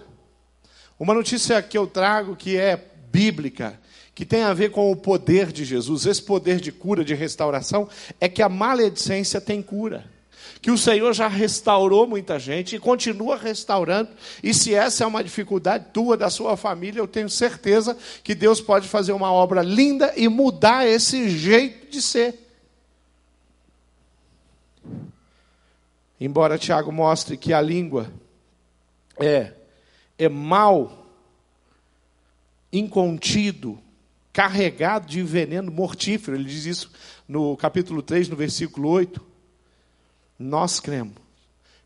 uma 1.00 1.14
notícia 1.14 1.62
que 1.62 1.78
eu 1.78 1.88
trago 1.88 2.36
que 2.36 2.58
é 2.58 2.76
bíblica, 3.12 3.80
que 4.16 4.26
tem 4.26 4.44
a 4.44 4.54
ver 4.54 4.72
com 4.72 4.90
o 4.90 4.96
poder 4.96 5.52
de 5.52 5.66
Jesus, 5.66 6.06
esse 6.06 6.24
poder 6.24 6.62
de 6.62 6.72
cura, 6.72 7.04
de 7.04 7.14
restauração, 7.14 7.90
é 8.20 8.30
que 8.30 8.42
a 8.42 8.48
maledicência 8.48 9.42
tem 9.42 9.62
cura. 9.62 10.10
Que 10.62 10.72
o 10.72 10.78
Senhor 10.78 11.14
já 11.14 11.28
restaurou 11.28 12.08
muita 12.08 12.40
gente 12.40 12.76
e 12.76 12.80
continua 12.80 13.36
restaurando. 13.36 14.10
E 14.42 14.54
se 14.54 14.74
essa 14.74 15.04
é 15.04 15.08
uma 15.08 15.22
dificuldade 15.22 15.88
tua, 15.94 16.16
da 16.16 16.30
sua 16.30 16.56
família, 16.56 17.00
eu 17.00 17.08
tenho 17.08 17.30
certeza 17.30 17.96
que 18.24 18.34
Deus 18.34 18.62
pode 18.62 18.88
fazer 18.88 19.12
uma 19.12 19.32
obra 19.32 19.62
linda 19.62 20.14
e 20.16 20.30
mudar 20.30 20.88
esse 20.88 21.30
jeito 21.30 21.92
de 21.92 22.02
ser. 22.02 22.40
Embora 26.20 26.58
Tiago 26.58 26.92
mostre 26.92 27.36
que 27.36 27.52
a 27.52 27.60
língua 27.60 28.10
é, 29.20 29.52
é 30.18 30.30
mal 30.30 31.06
incontido, 32.72 33.78
carregado 34.36 35.08
de 35.08 35.24
veneno 35.24 35.72
mortífero. 35.72 36.36
Ele 36.36 36.44
diz 36.44 36.66
isso 36.66 36.92
no 37.26 37.56
capítulo 37.56 38.02
3, 38.02 38.28
no 38.28 38.36
versículo 38.36 38.90
8. 38.90 39.26
Nós 40.38 40.82
cremos 40.82 41.16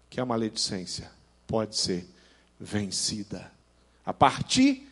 que 0.10 0.20
a 0.20 0.26
maledicência 0.26 1.12
pode 1.46 1.78
ser 1.78 2.10
vencida 2.60 3.52
a 4.04 4.12
partir 4.12 4.90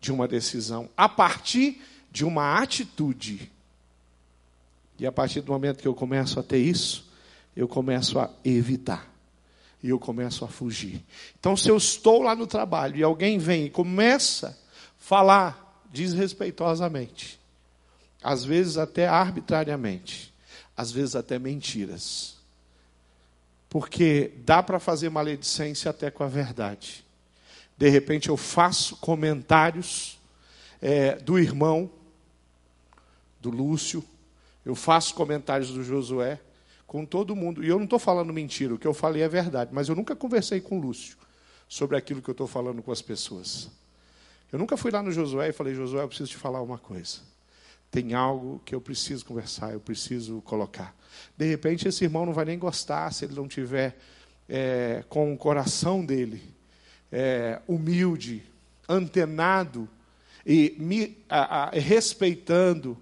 de 0.00 0.10
uma 0.10 0.26
decisão, 0.26 0.90
a 0.96 1.08
partir 1.08 1.80
de 2.10 2.24
uma 2.24 2.60
atitude. 2.60 3.48
E 4.98 5.06
a 5.06 5.12
partir 5.12 5.40
do 5.40 5.52
momento 5.52 5.80
que 5.80 5.86
eu 5.86 5.94
começo 5.94 6.40
a 6.40 6.42
ter 6.42 6.58
isso, 6.58 7.08
eu 7.54 7.68
começo 7.68 8.18
a 8.18 8.28
evitar. 8.44 9.08
E 9.80 9.90
eu 9.90 10.00
começo 10.00 10.44
a 10.44 10.48
fugir. 10.48 11.04
Então, 11.38 11.56
se 11.56 11.68
eu 11.68 11.76
estou 11.76 12.22
lá 12.22 12.34
no 12.34 12.48
trabalho 12.48 12.96
e 12.96 13.04
alguém 13.04 13.38
vem 13.38 13.66
e 13.66 13.70
começa 13.70 14.48
a 14.48 14.54
falar 14.98 15.67
desrespeitosamente, 15.92 17.38
às 18.22 18.44
vezes 18.44 18.76
até 18.76 19.06
arbitrariamente, 19.06 20.32
às 20.76 20.90
vezes 20.90 21.16
até 21.16 21.38
mentiras. 21.38 22.36
Porque 23.68 24.32
dá 24.44 24.62
para 24.62 24.78
fazer 24.78 25.10
maledicência 25.10 25.90
até 25.90 26.10
com 26.10 26.24
a 26.24 26.28
verdade. 26.28 27.04
De 27.76 27.88
repente 27.88 28.28
eu 28.28 28.36
faço 28.36 28.96
comentários 28.96 30.18
é, 30.80 31.16
do 31.16 31.38
irmão, 31.38 31.90
do 33.40 33.50
Lúcio, 33.50 34.04
eu 34.64 34.74
faço 34.74 35.14
comentários 35.14 35.70
do 35.70 35.84
Josué, 35.84 36.40
com 36.86 37.04
todo 37.04 37.36
mundo. 37.36 37.62
E 37.62 37.68
eu 37.68 37.76
não 37.76 37.84
estou 37.84 37.98
falando 37.98 38.32
mentira, 38.32 38.74
o 38.74 38.78
que 38.78 38.86
eu 38.86 38.94
falei 38.94 39.22
é 39.22 39.28
verdade, 39.28 39.70
mas 39.72 39.88
eu 39.88 39.94
nunca 39.94 40.16
conversei 40.16 40.60
com 40.60 40.78
o 40.78 40.80
Lúcio 40.80 41.16
sobre 41.68 41.96
aquilo 41.96 42.22
que 42.22 42.30
eu 42.30 42.32
estou 42.32 42.46
falando 42.46 42.82
com 42.82 42.90
as 42.90 43.02
pessoas. 43.02 43.70
Eu 44.50 44.58
nunca 44.58 44.76
fui 44.76 44.90
lá 44.90 45.02
no 45.02 45.12
Josué 45.12 45.48
e 45.48 45.52
falei, 45.52 45.74
Josué, 45.74 46.02
eu 46.02 46.08
preciso 46.08 46.30
te 46.30 46.36
falar 46.36 46.62
uma 46.62 46.78
coisa. 46.78 47.18
Tem 47.90 48.14
algo 48.14 48.60
que 48.64 48.74
eu 48.74 48.80
preciso 48.80 49.24
conversar, 49.24 49.72
eu 49.72 49.80
preciso 49.80 50.40
colocar. 50.42 50.94
De 51.36 51.46
repente, 51.46 51.86
esse 51.88 52.04
irmão 52.04 52.24
não 52.24 52.32
vai 52.32 52.44
nem 52.44 52.58
gostar 52.58 53.12
se 53.12 53.24
ele 53.24 53.34
não 53.34 53.48
tiver 53.48 53.98
é, 54.48 55.04
com 55.08 55.32
o 55.32 55.36
coração 55.36 56.04
dele 56.04 56.42
é, 57.12 57.60
humilde, 57.66 58.42
antenado 58.88 59.88
e 60.46 60.74
me, 60.78 61.18
a, 61.28 61.64
a, 61.64 61.70
respeitando 61.70 62.96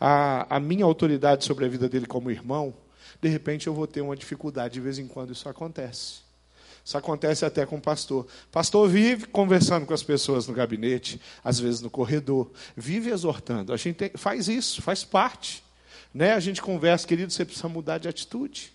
a, 0.00 0.56
a 0.56 0.60
minha 0.60 0.84
autoridade 0.84 1.44
sobre 1.44 1.64
a 1.64 1.68
vida 1.68 1.88
dele 1.88 2.06
como 2.06 2.30
irmão. 2.30 2.74
De 3.20 3.28
repente, 3.28 3.66
eu 3.66 3.74
vou 3.74 3.86
ter 3.86 4.00
uma 4.00 4.16
dificuldade. 4.16 4.74
De 4.74 4.80
vez 4.80 4.98
em 4.98 5.06
quando 5.06 5.32
isso 5.32 5.48
acontece. 5.48 6.27
Isso 6.88 6.96
acontece 6.96 7.44
até 7.44 7.66
com 7.66 7.76
o 7.76 7.80
pastor. 7.82 8.26
Pastor 8.50 8.88
vive 8.88 9.26
conversando 9.26 9.84
com 9.84 9.92
as 9.92 10.02
pessoas 10.02 10.46
no 10.46 10.54
gabinete, 10.54 11.20
às 11.44 11.60
vezes 11.60 11.82
no 11.82 11.90
corredor, 11.90 12.50
vive 12.74 13.10
exortando. 13.10 13.74
A 13.74 13.76
gente 13.76 13.96
tem, 13.96 14.10
faz 14.14 14.48
isso, 14.48 14.80
faz 14.80 15.04
parte. 15.04 15.62
Né? 16.14 16.32
A 16.32 16.40
gente 16.40 16.62
conversa, 16.62 17.06
querido, 17.06 17.30
você 17.30 17.44
precisa 17.44 17.68
mudar 17.68 17.98
de 17.98 18.08
atitude. 18.08 18.72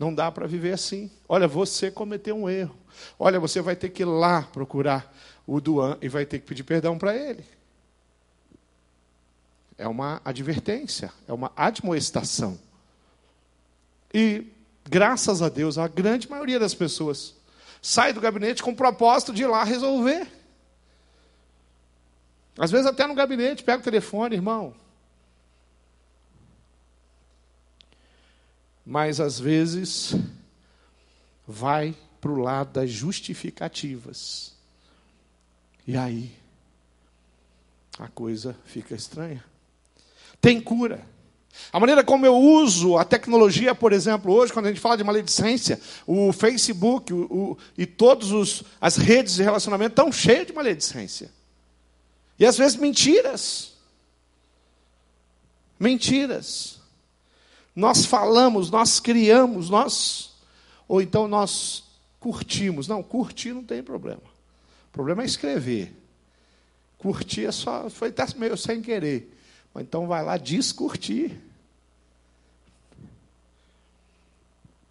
Não 0.00 0.12
dá 0.12 0.32
para 0.32 0.48
viver 0.48 0.72
assim. 0.72 1.08
Olha, 1.28 1.46
você 1.46 1.92
cometeu 1.92 2.36
um 2.36 2.50
erro. 2.50 2.74
Olha, 3.16 3.38
você 3.38 3.60
vai 3.60 3.76
ter 3.76 3.90
que 3.90 4.02
ir 4.02 4.06
lá 4.06 4.42
procurar 4.52 5.16
o 5.46 5.60
Duan 5.60 5.96
e 6.02 6.08
vai 6.08 6.26
ter 6.26 6.40
que 6.40 6.46
pedir 6.46 6.64
perdão 6.64 6.98
para 6.98 7.14
ele. 7.14 7.44
É 9.78 9.86
uma 9.86 10.20
advertência, 10.24 11.12
é 11.28 11.32
uma 11.32 11.52
admoestação. 11.54 12.58
E 14.12 14.44
graças 14.90 15.40
a 15.40 15.48
Deus, 15.48 15.78
a 15.78 15.86
grande 15.86 16.28
maioria 16.28 16.58
das 16.58 16.74
pessoas 16.74 17.36
sai 17.80 18.12
do 18.12 18.20
gabinete 18.20 18.60
com 18.60 18.72
o 18.72 18.76
propósito 18.76 19.32
de 19.32 19.44
ir 19.44 19.46
lá 19.46 19.62
resolver. 19.62 20.26
Às 22.58 22.72
vezes 22.72 22.86
até 22.86 23.06
no 23.06 23.14
gabinete, 23.14 23.62
pega 23.62 23.78
o 23.78 23.84
telefone, 23.84 24.34
irmão. 24.34 24.74
Mas 28.84 29.20
às 29.20 29.38
vezes 29.38 30.16
vai 31.46 31.94
para 32.20 32.32
o 32.32 32.38
lado 32.38 32.72
das 32.72 32.90
justificativas. 32.90 34.56
E 35.86 35.96
aí 35.96 36.36
a 37.96 38.08
coisa 38.08 38.58
fica 38.64 38.94
estranha. 38.94 39.44
Tem 40.40 40.60
cura. 40.60 41.06
A 41.72 41.78
maneira 41.78 42.02
como 42.02 42.26
eu 42.26 42.36
uso 42.36 42.96
a 42.96 43.04
tecnologia, 43.04 43.74
por 43.74 43.92
exemplo, 43.92 44.32
hoje, 44.32 44.52
quando 44.52 44.66
a 44.66 44.68
gente 44.68 44.80
fala 44.80 44.96
de 44.96 45.04
maledicência, 45.04 45.80
o 46.06 46.32
Facebook 46.32 47.12
o, 47.12 47.22
o, 47.30 47.58
e 47.76 47.86
todas 47.86 48.64
as 48.80 48.96
redes 48.96 49.34
de 49.34 49.42
relacionamento 49.42 49.92
estão 49.92 50.10
cheias 50.10 50.46
de 50.46 50.52
maledicência. 50.52 51.30
E 52.38 52.46
às 52.46 52.56
vezes 52.56 52.76
mentiras. 52.76 53.74
Mentiras. 55.78 56.80
Nós 57.74 58.04
falamos, 58.04 58.70
nós 58.70 58.98
criamos, 58.98 59.70
nós. 59.70 60.32
Ou 60.88 61.00
então 61.00 61.28
nós 61.28 61.84
curtimos. 62.18 62.88
Não, 62.88 63.02
curtir 63.02 63.52
não 63.52 63.62
tem 63.62 63.82
problema. 63.82 64.22
O 64.88 64.92
problema 64.92 65.22
é 65.22 65.26
escrever. 65.26 65.94
Curtir 66.98 67.46
é 67.46 67.52
só, 67.52 67.88
foi 67.88 68.08
até 68.08 68.26
meio 68.36 68.56
sem 68.56 68.82
querer. 68.82 69.39
Então 69.76 70.06
vai 70.06 70.24
lá 70.24 70.36
descurtir. 70.36 71.40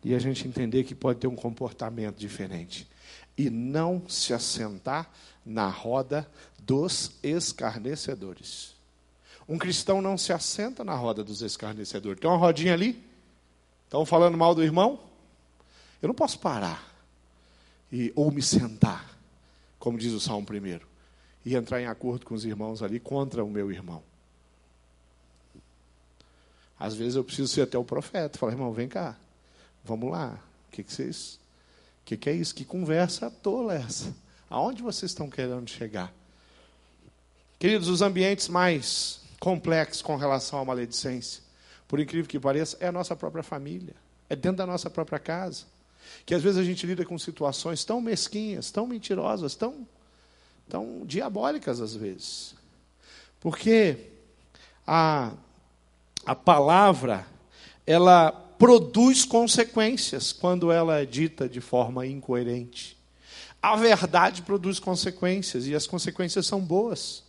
E 0.03 0.15
a 0.15 0.19
gente 0.19 0.47
entender 0.47 0.83
que 0.83 0.95
pode 0.95 1.19
ter 1.19 1.27
um 1.27 1.35
comportamento 1.35 2.17
diferente. 2.17 2.87
E 3.37 3.49
não 3.49 4.01
se 4.07 4.33
assentar 4.33 5.09
na 5.45 5.67
roda 5.67 6.29
dos 6.59 7.11
escarnecedores. 7.21 8.75
Um 9.47 9.57
cristão 9.57 10.01
não 10.01 10.17
se 10.17 10.31
assenta 10.31 10.83
na 10.83 10.95
roda 10.95 11.23
dos 11.23 11.41
escarnecedores. 11.41 12.19
Tem 12.19 12.29
uma 12.29 12.37
rodinha 12.37 12.73
ali? 12.73 13.03
Estão 13.85 14.05
falando 14.05 14.37
mal 14.37 14.53
do 14.53 14.63
irmão? 14.63 14.99
Eu 16.01 16.07
não 16.07 16.15
posso 16.15 16.39
parar 16.39 16.87
e, 17.91 18.13
ou 18.15 18.31
me 18.31 18.41
sentar, 18.41 19.17
como 19.79 19.97
diz 19.97 20.13
o 20.13 20.19
Salmo 20.19 20.45
primeiro, 20.45 20.87
e 21.43 21.55
entrar 21.55 21.81
em 21.81 21.87
acordo 21.87 22.25
com 22.25 22.35
os 22.35 22.45
irmãos 22.45 22.83
ali 22.83 22.99
contra 22.99 23.43
o 23.43 23.49
meu 23.49 23.71
irmão. 23.71 24.03
Às 26.79 26.95
vezes 26.95 27.15
eu 27.15 27.23
preciso 27.23 27.49
ser 27.49 27.63
até 27.63 27.77
o 27.77 27.83
profeta, 27.83 28.39
falar, 28.39 28.53
irmão, 28.53 28.71
vem 28.71 28.87
cá, 28.87 29.17
vamos 29.83 30.09
lá. 30.09 30.39
O 30.67 30.71
que, 30.71 30.83
que 30.83 30.93
vocês. 30.93 31.39
O 32.01 32.05
que, 32.05 32.15
que 32.15 32.29
é 32.29 32.33
isso? 32.33 32.55
Que 32.55 32.63
conversa 32.63 33.29
tola 33.29 33.75
é 33.75 33.81
essa? 33.81 34.15
Aonde 34.49 34.81
vocês 34.81 35.11
estão 35.11 35.29
querendo 35.29 35.69
chegar? 35.69 36.13
Queridos, 37.59 37.89
os 37.89 38.01
ambientes 38.01 38.47
mais 38.47 39.19
complexos 39.39 40.01
com 40.01 40.15
relação 40.15 40.59
à 40.59 40.65
maledicência, 40.65 41.43
por 41.87 41.99
incrível 41.99 42.27
que 42.27 42.39
pareça, 42.39 42.77
é 42.79 42.87
a 42.87 42.91
nossa 42.91 43.15
própria 43.15 43.43
família, 43.43 43.95
é 44.29 44.35
dentro 44.35 44.57
da 44.57 44.65
nossa 44.65 44.89
própria 44.89 45.19
casa. 45.19 45.65
Que 46.25 46.33
às 46.33 46.41
vezes 46.41 46.57
a 46.57 46.63
gente 46.63 46.85
lida 46.87 47.03
com 47.03 47.19
situações 47.19 47.83
tão 47.83 47.99
mesquinhas, 47.99 48.71
tão 48.71 48.87
mentirosas, 48.87 49.55
tão, 49.55 49.85
tão 50.69 51.05
diabólicas 51.05 51.81
às 51.81 51.93
vezes. 51.93 52.55
Porque 53.39 53.97
a 54.87 55.33
a 56.25 56.35
palavra, 56.35 57.25
ela 57.85 58.31
produz 58.57 59.23
consequências 59.25 60.31
quando 60.33 60.71
ela 60.71 60.99
é 60.99 61.05
dita 61.05 61.47
de 61.47 61.61
forma 61.61 62.05
incoerente. 62.05 62.97
A 63.61 63.75
verdade 63.75 64.41
produz 64.41 64.79
consequências 64.79 65.67
e 65.67 65.75
as 65.75 65.87
consequências 65.87 66.45
são 66.45 66.59
boas. 66.59 67.23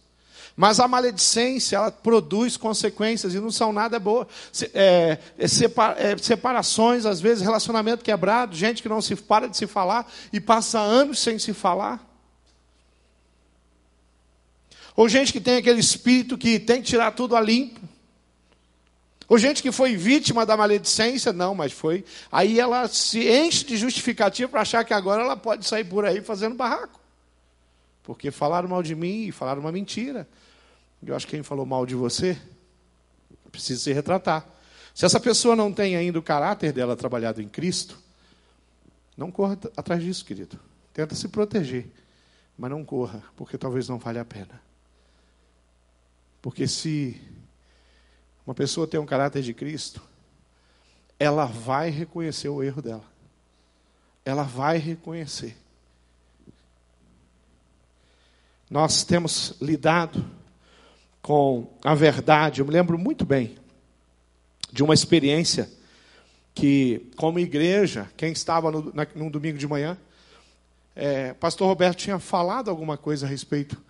Mas 0.56 0.80
a 0.80 0.86
maledicência, 0.86 1.76
ela 1.76 1.90
produz 1.90 2.56
consequências 2.56 3.34
e 3.34 3.40
não 3.40 3.50
são 3.50 3.72
nada 3.72 3.98
boas. 3.98 4.26
É, 4.74 5.18
é, 5.38 5.44
é, 5.44 6.18
separações, 6.18 7.06
às 7.06 7.20
vezes, 7.20 7.42
relacionamento 7.42 8.04
quebrado, 8.04 8.54
gente 8.54 8.82
que 8.82 8.88
não 8.88 9.00
se 9.00 9.16
para 9.16 9.48
de 9.48 9.56
se 9.56 9.66
falar 9.66 10.10
e 10.32 10.40
passa 10.40 10.78
anos 10.78 11.18
sem 11.18 11.38
se 11.38 11.52
falar. 11.52 12.06
Ou 14.94 15.08
gente 15.08 15.32
que 15.32 15.40
tem 15.40 15.56
aquele 15.56 15.80
espírito 15.80 16.36
que 16.36 16.58
tem 16.58 16.82
que 16.82 16.88
tirar 16.88 17.12
tudo 17.12 17.36
a 17.36 17.40
limpo. 17.40 17.80
Ou 19.30 19.38
gente 19.38 19.62
que 19.62 19.70
foi 19.70 19.94
vítima 19.94 20.44
da 20.44 20.56
maledicência, 20.56 21.32
não, 21.32 21.54
mas 21.54 21.72
foi. 21.72 22.04
Aí 22.32 22.58
ela 22.58 22.88
se 22.88 23.28
enche 23.28 23.64
de 23.64 23.76
justificativa 23.76 24.50
para 24.50 24.62
achar 24.62 24.84
que 24.84 24.92
agora 24.92 25.22
ela 25.22 25.36
pode 25.36 25.64
sair 25.64 25.84
por 25.84 26.04
aí 26.04 26.20
fazendo 26.20 26.56
barraco. 26.56 26.98
Porque 28.02 28.32
falaram 28.32 28.68
mal 28.68 28.82
de 28.82 28.96
mim 28.96 29.28
e 29.28 29.30
falaram 29.30 29.60
uma 29.60 29.70
mentira. 29.70 30.28
Eu 31.00 31.14
acho 31.14 31.28
que 31.28 31.36
quem 31.36 31.44
falou 31.44 31.64
mal 31.64 31.86
de 31.86 31.94
você 31.94 32.36
precisa 33.52 33.80
se 33.80 33.92
retratar. 33.92 34.44
Se 34.92 35.06
essa 35.06 35.20
pessoa 35.20 35.54
não 35.54 35.72
tem 35.72 35.94
ainda 35.94 36.18
o 36.18 36.22
caráter 36.22 36.72
dela 36.72 36.96
trabalhado 36.96 37.40
em 37.40 37.48
Cristo, 37.48 37.96
não 39.16 39.30
corra 39.30 39.56
atrás 39.76 40.02
disso, 40.02 40.24
querido. 40.24 40.58
Tenta 40.92 41.14
se 41.14 41.28
proteger, 41.28 41.88
mas 42.58 42.68
não 42.68 42.84
corra, 42.84 43.22
porque 43.36 43.56
talvez 43.56 43.88
não 43.88 43.96
valha 43.96 44.22
a 44.22 44.24
pena. 44.24 44.60
Porque 46.42 46.66
se 46.66 47.20
uma 48.50 48.54
pessoa 48.54 48.84
tem 48.84 48.98
um 48.98 49.06
caráter 49.06 49.42
de 49.42 49.54
Cristo, 49.54 50.02
ela 51.20 51.46
vai 51.46 51.88
reconhecer 51.88 52.48
o 52.48 52.64
erro 52.64 52.82
dela. 52.82 53.04
Ela 54.24 54.42
vai 54.42 54.76
reconhecer. 54.76 55.56
Nós 58.68 59.04
temos 59.04 59.54
lidado 59.60 60.28
com 61.22 61.72
a 61.84 61.94
verdade. 61.94 62.60
Eu 62.60 62.66
me 62.66 62.72
lembro 62.72 62.98
muito 62.98 63.24
bem 63.24 63.56
de 64.72 64.82
uma 64.82 64.94
experiência 64.94 65.70
que, 66.52 67.08
como 67.16 67.38
igreja, 67.38 68.10
quem 68.16 68.32
estava 68.32 68.72
no, 68.72 68.92
na, 68.92 69.06
num 69.14 69.30
domingo 69.30 69.58
de 69.58 69.68
manhã, 69.68 69.96
é, 70.96 71.34
pastor 71.34 71.68
Roberto 71.68 71.98
tinha 71.98 72.18
falado 72.18 72.68
alguma 72.68 72.98
coisa 72.98 73.26
a 73.26 73.28
respeito 73.28 73.80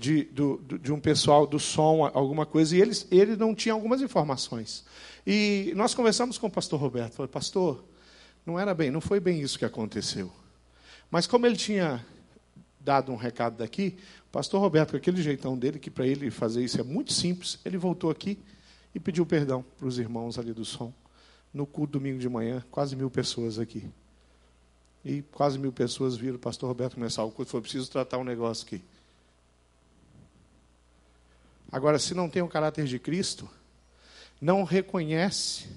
de, 0.00 0.24
do, 0.24 0.58
de 0.78 0.90
um 0.90 0.98
pessoal 0.98 1.46
do 1.46 1.60
som, 1.60 2.10
alguma 2.14 2.46
coisa, 2.46 2.74
e 2.74 2.80
eles, 2.80 3.06
ele 3.10 3.36
não 3.36 3.54
tinha 3.54 3.74
algumas 3.74 4.00
informações. 4.00 4.82
E 5.26 5.74
nós 5.76 5.94
conversamos 5.94 6.38
com 6.38 6.46
o 6.46 6.50
pastor 6.50 6.80
Roberto, 6.80 7.12
falei, 7.12 7.30
pastor, 7.30 7.84
não 8.46 8.58
era 8.58 8.72
bem, 8.72 8.90
não 8.90 9.02
foi 9.02 9.20
bem 9.20 9.42
isso 9.42 9.58
que 9.58 9.64
aconteceu. 9.64 10.32
Mas 11.10 11.26
como 11.26 11.44
ele 11.44 11.56
tinha 11.56 12.04
dado 12.80 13.12
um 13.12 13.16
recado 13.16 13.58
daqui, 13.58 13.98
o 14.28 14.32
pastor 14.32 14.58
Roberto, 14.58 14.92
com 14.92 14.96
aquele 14.96 15.20
jeitão 15.20 15.56
dele, 15.56 15.78
que 15.78 15.90
para 15.90 16.06
ele 16.06 16.30
fazer 16.30 16.64
isso 16.64 16.80
é 16.80 16.82
muito 16.82 17.12
simples, 17.12 17.58
ele 17.62 17.76
voltou 17.76 18.10
aqui 18.10 18.38
e 18.94 18.98
pediu 18.98 19.26
perdão 19.26 19.62
para 19.78 19.86
os 19.86 19.98
irmãos 19.98 20.38
ali 20.38 20.54
do 20.54 20.64
som. 20.64 20.90
No 21.52 21.66
culto 21.66 21.98
domingo 21.98 22.18
de 22.18 22.28
manhã, 22.28 22.64
quase 22.70 22.96
mil 22.96 23.10
pessoas 23.10 23.58
aqui. 23.58 23.84
E 25.04 25.20
quase 25.32 25.58
mil 25.58 25.72
pessoas 25.72 26.16
viram 26.16 26.36
o 26.36 26.38
pastor 26.38 26.68
Roberto 26.68 26.94
começar 26.94 27.22
o 27.22 27.30
culto. 27.30 27.50
Foi 27.50 27.60
preciso 27.60 27.90
tratar 27.90 28.16
um 28.16 28.24
negócio 28.24 28.64
aqui. 28.64 28.82
Agora, 31.72 31.98
se 31.98 32.14
não 32.14 32.28
tem 32.28 32.42
o 32.42 32.48
caráter 32.48 32.84
de 32.84 32.98
Cristo, 32.98 33.48
não 34.40 34.64
reconhece. 34.64 35.68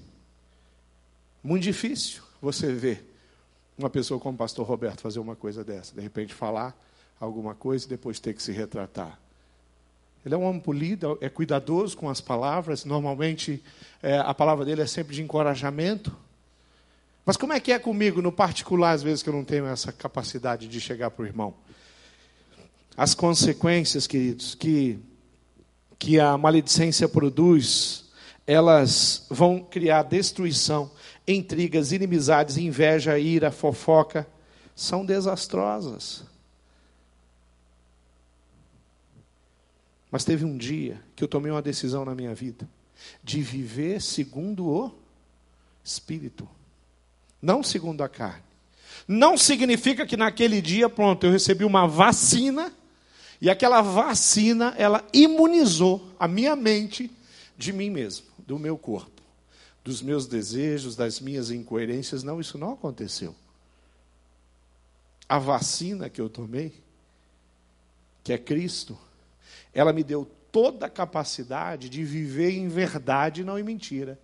Muito 1.44 1.64
difícil 1.64 2.24
você 2.42 2.74
ver 2.74 3.14
uma 3.78 3.90
pessoa 3.90 4.20
como 4.20 4.36
o 4.36 4.38
pastor 4.38 4.66
Roberto 4.66 5.02
fazer 5.02 5.20
uma 5.20 5.36
coisa 5.36 5.64
dessa. 5.64 5.94
De 5.94 6.02
repente 6.02 6.34
falar 6.34 6.76
alguma 7.20 7.54
coisa 7.54 7.86
e 7.86 7.90
depois 7.90 8.20
ter 8.20 8.34
que 8.34 8.42
se 8.42 8.52
retratar. 8.52 9.20
Ele 10.26 10.34
é 10.34 10.38
um 10.38 10.44
homem 10.44 10.62
polido, 10.62 11.18
é 11.20 11.30
cuidadoso 11.30 11.98
com 11.98 12.10
as 12.10 12.22
palavras. 12.22 12.86
Normalmente, 12.86 13.62
é, 14.02 14.18
a 14.18 14.34
palavra 14.34 14.64
dele 14.64 14.82
é 14.82 14.88
sempre 14.88 15.14
de 15.14 15.22
encorajamento. 15.22 16.16
Mas 17.26 17.38
como 17.38 17.54
é 17.54 17.60
que 17.60 17.72
é 17.72 17.80
comigo, 17.80 18.22
no 18.22 18.32
particular, 18.32 18.94
às 18.94 19.04
vezes 19.04 19.22
que 19.22 19.30
eu 19.30 19.34
não 19.34 19.44
tenho 19.44 19.66
essa 19.66 19.92
capacidade 19.92 20.68
de 20.68 20.80
chegar 20.80 21.12
para 21.12 21.24
o 21.24 21.26
irmão? 21.26 21.54
As 22.96 23.14
consequências, 23.14 24.08
queridos, 24.08 24.56
que 24.56 25.00
que 26.04 26.20
a 26.20 26.38
maledicência 26.38 27.08
produz, 27.08 28.04
elas 28.46 29.26
vão 29.30 29.64
criar 29.64 30.04
destruição, 30.04 30.92
intrigas, 31.26 31.94
inimizades, 31.94 32.58
inveja, 32.58 33.18
ira, 33.18 33.50
fofoca, 33.50 34.28
são 34.76 35.06
desastrosas. 35.06 36.26
Mas 40.12 40.26
teve 40.26 40.44
um 40.44 40.58
dia 40.58 41.02
que 41.16 41.24
eu 41.24 41.28
tomei 41.30 41.50
uma 41.50 41.62
decisão 41.62 42.04
na 42.04 42.14
minha 42.14 42.36
vida 42.36 42.68
de 43.24 43.42
viver 43.42 44.02
segundo 44.02 44.68
o 44.68 44.92
Espírito, 45.86 46.46
não 47.42 47.64
segundo 47.64 48.04
a 48.04 48.10
carne. 48.10 48.44
Não 49.08 49.38
significa 49.38 50.06
que 50.06 50.18
naquele 50.18 50.62
dia, 50.62 50.90
pronto, 50.90 51.26
eu 51.26 51.32
recebi 51.32 51.64
uma 51.64 51.88
vacina 51.88 52.74
e 53.44 53.50
aquela 53.50 53.82
vacina, 53.82 54.74
ela 54.78 55.06
imunizou 55.12 56.16
a 56.18 56.30
minha 56.30 56.56
mente 56.56 57.12
de 57.58 57.74
mim 57.74 57.90
mesmo, 57.90 58.26
do 58.38 58.58
meu 58.58 58.78
corpo, 58.78 59.22
dos 59.84 60.02
meus 60.02 60.26
desejos, 60.26 60.96
das 60.96 61.20
minhas 61.20 61.52
incoerências. 61.52 62.24
Não, 62.24 62.40
isso 62.40 62.58
não 62.58 62.72
aconteceu. 62.72 63.36
A 65.28 65.40
vacina 65.40 66.10
que 66.10 66.22
eu 66.22 66.30
tomei, 66.30 66.74
que 68.24 68.32
é 68.32 68.38
Cristo, 68.38 68.98
ela 69.74 69.92
me 69.92 70.06
deu 70.06 70.26
toda 70.50 70.86
a 70.86 70.90
capacidade 70.90 71.90
de 71.90 72.02
viver 72.02 72.52
em 72.52 72.70
verdade, 72.70 73.44
não 73.44 73.60
em 73.60 73.64
mentira. 73.64 74.18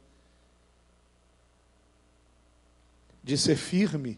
De 3.22 3.38
ser 3.38 3.58
firme 3.58 4.18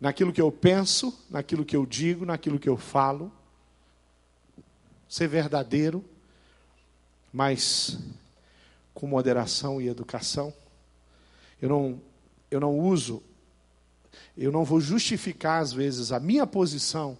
naquilo 0.00 0.32
que 0.32 0.42
eu 0.42 0.50
penso, 0.50 1.16
naquilo 1.30 1.64
que 1.64 1.76
eu 1.76 1.86
digo, 1.86 2.24
naquilo 2.24 2.58
que 2.58 2.68
eu 2.68 2.76
falo 2.76 3.30
ser 5.12 5.28
verdadeiro, 5.28 6.02
mas 7.30 7.98
com 8.94 9.06
moderação 9.06 9.78
e 9.78 9.86
educação. 9.86 10.54
Eu 11.60 11.68
não, 11.68 12.00
eu 12.50 12.58
não 12.58 12.78
uso, 12.78 13.22
eu 14.34 14.50
não 14.50 14.64
vou 14.64 14.80
justificar 14.80 15.60
às 15.60 15.70
vezes 15.70 16.12
a 16.12 16.18
minha 16.18 16.46
posição, 16.46 17.18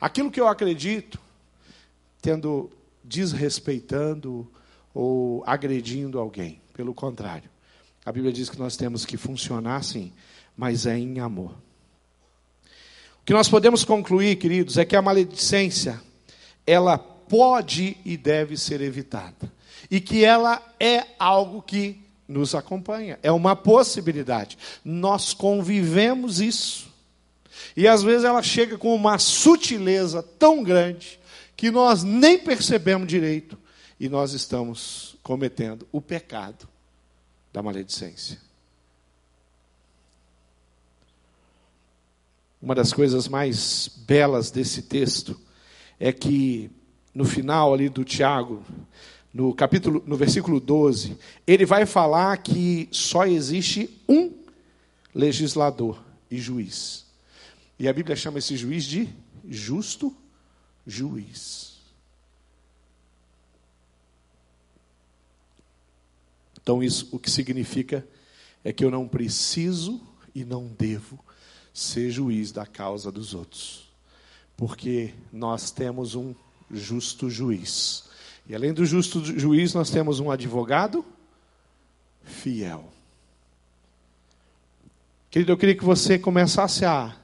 aquilo 0.00 0.30
que 0.30 0.40
eu 0.40 0.48
acredito, 0.48 1.20
tendo 2.22 2.70
desrespeitando 3.04 4.50
ou 4.94 5.44
agredindo 5.46 6.18
alguém. 6.18 6.62
Pelo 6.72 6.94
contrário, 6.94 7.50
a 8.06 8.10
Bíblia 8.10 8.32
diz 8.32 8.48
que 8.48 8.58
nós 8.58 8.74
temos 8.74 9.04
que 9.04 9.18
funcionar 9.18 9.76
assim, 9.76 10.14
mas 10.56 10.86
é 10.86 10.96
em 10.96 11.20
amor. 11.20 11.50
O 13.20 13.24
que 13.26 13.34
nós 13.34 13.50
podemos 13.50 13.84
concluir, 13.84 14.36
queridos, 14.36 14.78
é 14.78 14.84
que 14.86 14.96
a 14.96 15.02
maledicência, 15.02 16.00
ela 16.66 17.12
pode 17.34 17.96
e 18.04 18.16
deve 18.16 18.56
ser 18.56 18.80
evitada. 18.80 19.52
E 19.90 20.00
que 20.00 20.24
ela 20.24 20.62
é 20.78 21.04
algo 21.18 21.60
que 21.60 22.00
nos 22.28 22.54
acompanha, 22.54 23.18
é 23.24 23.32
uma 23.32 23.56
possibilidade. 23.56 24.56
Nós 24.84 25.34
convivemos 25.34 26.40
isso. 26.40 26.88
E 27.76 27.88
às 27.88 28.04
vezes 28.04 28.24
ela 28.24 28.40
chega 28.40 28.78
com 28.78 28.94
uma 28.94 29.18
sutileza 29.18 30.22
tão 30.22 30.62
grande 30.62 31.18
que 31.56 31.72
nós 31.72 32.04
nem 32.04 32.38
percebemos 32.38 33.08
direito 33.08 33.58
e 33.98 34.08
nós 34.08 34.32
estamos 34.32 35.16
cometendo 35.20 35.88
o 35.90 36.00
pecado 36.00 36.68
da 37.52 37.60
maledicência. 37.60 38.38
Uma 42.62 42.76
das 42.76 42.92
coisas 42.92 43.26
mais 43.26 43.88
belas 44.06 44.52
desse 44.52 44.82
texto 44.82 45.36
é 45.98 46.12
que 46.12 46.70
no 47.14 47.24
final 47.24 47.72
ali 47.72 47.88
do 47.88 48.04
Tiago, 48.04 48.62
no 49.32 49.54
capítulo, 49.54 50.02
no 50.06 50.16
versículo 50.16 50.60
12, 50.60 51.16
ele 51.46 51.64
vai 51.64 51.86
falar 51.86 52.36
que 52.38 52.88
só 52.90 53.26
existe 53.26 53.90
um 54.08 54.32
legislador 55.14 56.02
e 56.30 56.38
juiz. 56.38 57.06
E 57.78 57.88
a 57.88 57.92
Bíblia 57.92 58.16
chama 58.16 58.38
esse 58.38 58.56
juiz 58.56 58.84
de 58.84 59.08
justo 59.48 60.14
juiz. 60.86 61.74
Então, 66.60 66.82
isso 66.82 67.08
o 67.12 67.18
que 67.18 67.30
significa 67.30 68.06
é 68.64 68.72
que 68.72 68.84
eu 68.84 68.90
não 68.90 69.06
preciso 69.06 70.00
e 70.34 70.44
não 70.44 70.66
devo 70.66 71.22
ser 71.74 72.10
juiz 72.10 72.52
da 72.52 72.64
causa 72.64 73.12
dos 73.12 73.34
outros, 73.34 73.92
porque 74.56 75.12
nós 75.32 75.70
temos 75.70 76.14
um 76.14 76.34
justo 76.70 77.30
juiz. 77.30 78.04
E 78.46 78.54
além 78.54 78.72
do 78.72 78.84
justo 78.84 79.24
juiz, 79.38 79.74
nós 79.74 79.90
temos 79.90 80.20
um 80.20 80.30
advogado 80.30 81.04
fiel. 82.22 82.92
Querido, 85.30 85.52
eu 85.52 85.56
queria 85.56 85.76
que 85.76 85.84
você 85.84 86.18
começasse 86.18 86.84
a, 86.84 87.16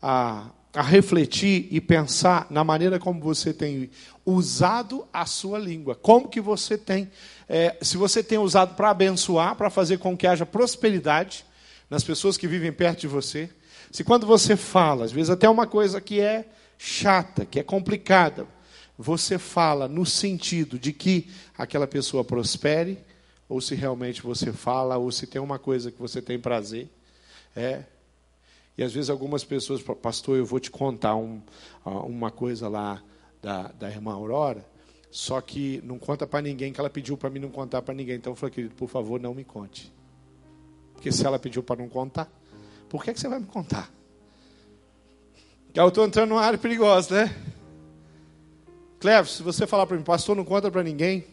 a 0.00 0.50
a 0.74 0.82
refletir 0.82 1.68
e 1.70 1.80
pensar 1.80 2.48
na 2.50 2.64
maneira 2.64 2.98
como 2.98 3.20
você 3.20 3.54
tem 3.54 3.88
usado 4.26 5.06
a 5.12 5.24
sua 5.24 5.56
língua. 5.56 5.94
Como 5.94 6.28
que 6.28 6.40
você 6.40 6.76
tem, 6.76 7.10
é, 7.48 7.76
se 7.80 7.96
você 7.96 8.24
tem 8.24 8.38
usado 8.38 8.74
para 8.74 8.90
abençoar, 8.90 9.54
para 9.54 9.70
fazer 9.70 9.98
com 9.98 10.16
que 10.16 10.26
haja 10.26 10.44
prosperidade 10.44 11.44
nas 11.88 12.02
pessoas 12.02 12.36
que 12.36 12.48
vivem 12.48 12.72
perto 12.72 13.02
de 13.02 13.06
você. 13.06 13.48
Se 13.92 14.02
quando 14.02 14.26
você 14.26 14.56
fala, 14.56 15.04
às 15.04 15.12
vezes 15.12 15.30
até 15.30 15.48
uma 15.48 15.66
coisa 15.66 16.00
que 16.00 16.20
é 16.20 16.48
chata, 16.78 17.44
que 17.44 17.58
é 17.58 17.62
complicada, 17.62 18.46
você 18.96 19.38
fala 19.38 19.88
no 19.88 20.06
sentido 20.06 20.78
de 20.78 20.92
que 20.92 21.30
aquela 21.56 21.86
pessoa 21.86 22.24
prospere, 22.24 22.98
ou 23.48 23.60
se 23.60 23.74
realmente 23.74 24.22
você 24.22 24.52
fala, 24.52 24.96
ou 24.96 25.10
se 25.10 25.26
tem 25.26 25.40
uma 25.40 25.58
coisa 25.58 25.90
que 25.90 25.98
você 25.98 26.22
tem 26.22 26.38
prazer. 26.38 26.88
É. 27.54 27.84
E 28.76 28.82
às 28.82 28.92
vezes 28.92 29.10
algumas 29.10 29.44
pessoas, 29.44 29.82
pastor, 29.82 30.36
eu 30.36 30.46
vou 30.46 30.58
te 30.58 30.70
contar 30.70 31.14
um, 31.16 31.40
uma 31.84 32.30
coisa 32.30 32.68
lá 32.68 33.02
da, 33.40 33.68
da 33.68 33.88
irmã 33.88 34.12
Aurora, 34.12 34.64
só 35.10 35.40
que 35.40 35.80
não 35.84 35.98
conta 35.98 36.26
para 36.26 36.42
ninguém, 36.42 36.72
que 36.72 36.80
ela 36.80 36.90
pediu 36.90 37.16
para 37.16 37.30
mim 37.30 37.38
não 37.38 37.50
contar 37.50 37.82
para 37.82 37.94
ninguém. 37.94 38.16
Então 38.16 38.32
eu 38.32 38.36
falei, 38.36 38.54
querido, 38.54 38.74
por 38.74 38.88
favor, 38.88 39.20
não 39.20 39.34
me 39.34 39.44
conte. 39.44 39.92
Porque 40.92 41.12
se 41.12 41.24
ela 41.24 41.38
pediu 41.38 41.62
para 41.62 41.80
não 41.82 41.88
contar, 41.88 42.28
por 42.88 43.04
que, 43.04 43.12
que 43.12 43.20
você 43.20 43.28
vai 43.28 43.38
me 43.38 43.46
contar? 43.46 43.92
Eu 45.74 45.88
estou 45.88 46.06
entrando 46.06 46.28
numa 46.28 46.40
área 46.40 46.56
perigosa, 46.56 47.24
né? 47.24 47.36
Cleves, 49.00 49.32
se 49.32 49.42
você 49.42 49.66
falar 49.66 49.86
para 49.86 49.96
mim, 49.96 50.04
pastor, 50.04 50.36
não 50.36 50.44
conta 50.44 50.70
para 50.70 50.84
ninguém, 50.84 51.26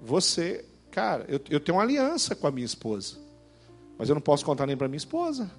você, 0.00 0.64
cara, 0.92 1.24
eu, 1.28 1.40
eu 1.50 1.58
tenho 1.58 1.76
uma 1.76 1.82
aliança 1.82 2.36
com 2.36 2.46
a 2.46 2.52
minha 2.52 2.64
esposa, 2.64 3.18
mas 3.98 4.08
eu 4.08 4.14
não 4.14 4.22
posso 4.22 4.44
contar 4.44 4.64
nem 4.64 4.76
para 4.76 4.86
minha 4.86 4.96
esposa. 4.96 5.50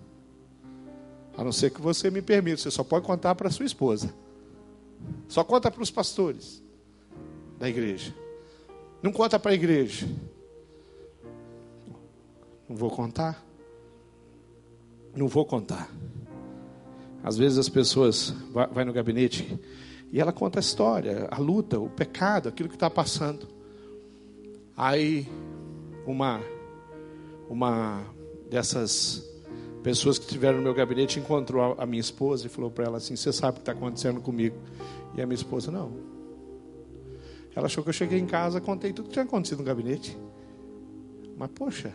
A 1.37 1.43
não 1.43 1.51
ser 1.51 1.71
que 1.71 1.81
você 1.81 2.09
me 2.09 2.21
permita, 2.21 2.57
você 2.57 2.71
só 2.71 2.85
pode 2.85 3.05
contar 3.05 3.35
para 3.35 3.49
sua 3.49 3.65
esposa. 3.65 4.13
Só 5.27 5.43
conta 5.43 5.69
para 5.69 5.83
os 5.83 5.91
pastores 5.91 6.63
da 7.57 7.67
igreja. 7.67 8.15
Não 9.03 9.11
conta 9.11 9.37
para 9.37 9.51
a 9.51 9.53
igreja. 9.53 10.07
Não 12.67 12.75
vou 12.75 12.89
contar. 12.89 13.45
Não 15.13 15.27
vou 15.27 15.45
contar. 15.45 15.89
Às 17.23 17.37
vezes 17.37 17.57
as 17.57 17.69
pessoas 17.69 18.33
vai, 18.51 18.85
no 18.85 18.93
gabinete 18.93 19.59
e 20.11 20.19
ela 20.19 20.31
conta 20.31 20.59
a 20.59 20.61
história, 20.61 21.27
a 21.29 21.37
luta, 21.37 21.79
o 21.79 21.89
pecado, 21.89 22.49
aquilo 22.49 22.69
que 22.69 22.75
está 22.75 22.89
passando. 22.89 23.47
Aí 24.75 25.27
uma 26.05 26.41
uma 27.49 28.03
dessas 28.49 29.27
pessoas 29.83 30.17
que 30.17 30.25
estiveram 30.25 30.57
no 30.57 30.63
meu 30.63 30.73
gabinete 30.73 31.19
encontrou 31.19 31.75
a, 31.77 31.85
minha 31.85 31.99
esposa 31.99 32.45
e 32.45 32.49
falou 32.49 32.71
para 32.71 32.85
ela 32.85 32.97
assim: 32.97 33.15
"Você 33.15 33.33
sabe 33.33 33.51
o 33.51 33.55
que 33.55 33.61
está 33.61 33.71
acontecendo 33.73 34.21
comigo?" 34.21 34.55
E 35.15 35.21
a 35.21 35.25
minha 35.25 35.35
esposa 35.35 35.71
não. 35.71 35.91
Ela 37.55 37.65
achou 37.65 37.83
que 37.83 37.89
eu 37.89 37.93
cheguei 37.93 38.19
em 38.19 38.25
casa, 38.25 38.61
contei 38.61 38.93
tudo 38.93 39.07
que 39.07 39.13
tinha 39.13 39.25
acontecido 39.25 39.59
no 39.59 39.65
gabinete. 39.65 40.17
Mas 41.37 41.49
poxa, 41.53 41.93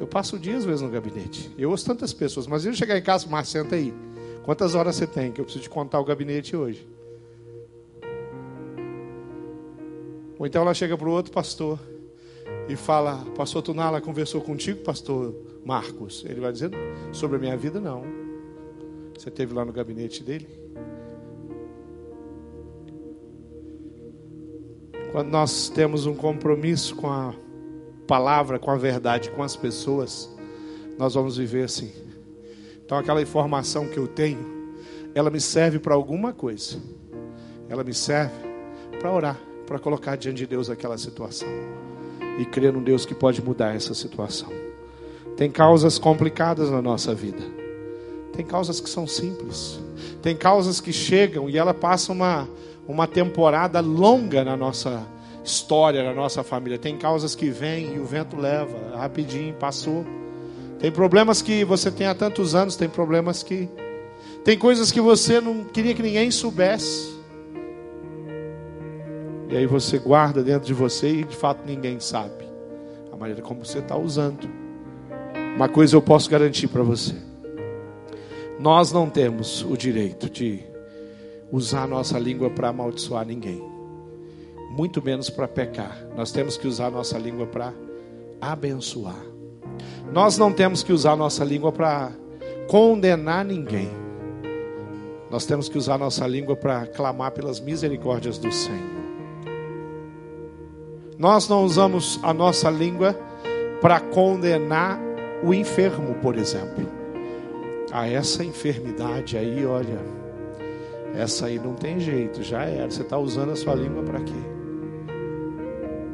eu 0.00 0.06
passo 0.06 0.38
dias 0.38 0.64
vezes 0.64 0.80
no 0.80 0.90
gabinete. 0.90 1.54
Eu 1.56 1.70
ouço 1.70 1.84
tantas 1.84 2.12
pessoas, 2.12 2.46
mas 2.46 2.64
eu 2.64 2.72
chegar 2.74 2.98
em 2.98 3.02
casa, 3.02 3.26
mas 3.28 3.48
senta 3.48 3.76
aí. 3.76 3.94
Quantas 4.46 4.76
horas 4.76 4.94
você 4.94 5.08
tem 5.08 5.32
que 5.32 5.40
eu 5.40 5.44
preciso 5.44 5.64
te 5.64 5.68
contar 5.68 5.98
o 5.98 6.04
gabinete 6.04 6.56
hoje? 6.56 6.88
Ou 10.38 10.46
então 10.46 10.62
ela 10.62 10.72
chega 10.72 10.96
para 10.96 11.08
o 11.08 11.10
outro 11.10 11.32
pastor 11.32 11.80
e 12.68 12.76
fala: 12.76 13.24
Pastor 13.36 13.60
Tunala 13.60 14.00
conversou 14.00 14.40
contigo, 14.40 14.84
pastor 14.84 15.34
Marcos? 15.64 16.24
Ele 16.28 16.40
vai 16.40 16.52
dizer: 16.52 16.70
Sobre 17.12 17.38
a 17.38 17.40
minha 17.40 17.56
vida, 17.56 17.80
não. 17.80 18.04
Você 19.18 19.32
teve 19.32 19.52
lá 19.52 19.64
no 19.64 19.72
gabinete 19.72 20.22
dele? 20.22 20.46
Quando 25.10 25.28
nós 25.28 25.68
temos 25.70 26.06
um 26.06 26.14
compromisso 26.14 26.94
com 26.94 27.08
a 27.08 27.34
palavra, 28.06 28.60
com 28.60 28.70
a 28.70 28.76
verdade, 28.76 29.28
com 29.32 29.42
as 29.42 29.56
pessoas, 29.56 30.32
nós 30.96 31.14
vamos 31.14 31.36
viver 31.36 31.64
assim. 31.64 32.05
Então, 32.86 32.96
aquela 32.96 33.20
informação 33.20 33.86
que 33.86 33.98
eu 33.98 34.08
tenho, 34.08 34.72
ela 35.14 35.28
me 35.28 35.40
serve 35.40 35.78
para 35.78 35.94
alguma 35.94 36.32
coisa. 36.32 36.78
Ela 37.68 37.84
me 37.84 37.92
serve 37.92 38.32
para 38.98 39.12
orar 39.12 39.38
para 39.66 39.78
colocar 39.78 40.16
diante 40.16 40.38
de 40.38 40.46
Deus 40.46 40.70
aquela 40.70 40.96
situação 40.96 41.48
e 42.38 42.44
crer 42.44 42.72
num 42.72 42.82
Deus 42.82 43.04
que 43.04 43.14
pode 43.14 43.42
mudar 43.42 43.74
essa 43.74 43.92
situação. 43.92 44.48
Tem 45.36 45.50
causas 45.50 45.98
complicadas 45.98 46.70
na 46.70 46.80
nossa 46.80 47.14
vida. 47.14 47.42
Tem 48.32 48.44
causas 48.44 48.80
que 48.80 48.88
são 48.88 49.06
simples. 49.06 49.80
Tem 50.22 50.36
causas 50.36 50.80
que 50.80 50.92
chegam 50.92 51.50
e 51.50 51.58
ela 51.58 51.74
passa 51.74 52.12
uma, 52.12 52.48
uma 52.86 53.06
temporada 53.06 53.80
longa 53.80 54.44
na 54.44 54.56
nossa 54.56 55.04
história, 55.44 56.02
na 56.02 56.14
nossa 56.14 56.42
família. 56.42 56.78
Tem 56.78 56.96
causas 56.96 57.34
que 57.34 57.50
vêm 57.50 57.96
e 57.96 57.98
o 57.98 58.04
vento 58.04 58.36
leva, 58.36 58.96
rapidinho, 58.96 59.54
passou. 59.54 60.06
Tem 60.78 60.90
problemas 60.90 61.40
que 61.40 61.64
você 61.64 61.90
tem 61.90 62.06
há 62.06 62.14
tantos 62.14 62.54
anos, 62.54 62.76
tem 62.76 62.88
problemas 62.88 63.42
que. 63.42 63.68
Tem 64.44 64.58
coisas 64.58 64.92
que 64.92 65.00
você 65.00 65.40
não 65.40 65.64
queria 65.64 65.94
que 65.94 66.02
ninguém 66.02 66.30
soubesse. 66.30 67.16
E 69.48 69.56
aí 69.56 69.66
você 69.66 69.98
guarda 69.98 70.42
dentro 70.42 70.66
de 70.66 70.74
você 70.74 71.08
e 71.08 71.24
de 71.24 71.36
fato 71.36 71.62
ninguém 71.64 72.00
sabe 72.00 72.44
a 73.12 73.16
maneira 73.16 73.42
como 73.42 73.64
você 73.64 73.78
está 73.78 73.96
usando. 73.96 74.48
Uma 75.54 75.68
coisa 75.68 75.96
eu 75.96 76.02
posso 76.02 76.28
garantir 76.28 76.68
para 76.68 76.82
você: 76.82 77.14
nós 78.58 78.92
não 78.92 79.08
temos 79.08 79.62
o 79.62 79.76
direito 79.76 80.28
de 80.28 80.62
usar 81.50 81.84
a 81.84 81.86
nossa 81.86 82.18
língua 82.18 82.50
para 82.50 82.68
amaldiçoar 82.68 83.24
ninguém, 83.26 83.62
muito 84.70 85.02
menos 85.02 85.30
para 85.30 85.48
pecar. 85.48 86.06
Nós 86.14 86.30
temos 86.30 86.56
que 86.56 86.68
usar 86.68 86.86
a 86.86 86.90
nossa 86.90 87.16
língua 87.16 87.46
para 87.46 87.72
abençoar. 88.40 89.35
Nós 90.12 90.38
não 90.38 90.52
temos 90.52 90.82
que 90.82 90.92
usar 90.92 91.16
nossa 91.16 91.44
língua 91.44 91.72
para 91.72 92.10
condenar 92.68 93.44
ninguém. 93.44 93.90
Nós 95.30 95.44
temos 95.44 95.68
que 95.68 95.76
usar 95.76 95.98
nossa 95.98 96.26
língua 96.26 96.56
para 96.56 96.86
clamar 96.86 97.32
pelas 97.32 97.60
misericórdias 97.60 98.38
do 98.38 98.52
Senhor. 98.52 98.96
Nós 101.18 101.48
não 101.48 101.64
usamos 101.64 102.20
a 102.22 102.32
nossa 102.32 102.70
língua 102.70 103.18
para 103.80 104.00
condenar 104.00 105.00
o 105.42 105.52
enfermo, 105.52 106.14
por 106.22 106.36
exemplo. 106.36 106.86
Ah, 107.90 108.08
essa 108.08 108.44
enfermidade 108.44 109.36
aí, 109.36 109.64
olha, 109.64 109.98
essa 111.14 111.46
aí 111.46 111.58
não 111.58 111.74
tem 111.74 111.98
jeito, 111.98 112.42
já 112.42 112.64
era. 112.64 112.90
Você 112.90 113.02
está 113.02 113.18
usando 113.18 113.52
a 113.52 113.56
sua 113.56 113.74
língua 113.74 114.02
para 114.02 114.20
quê? 114.20 114.34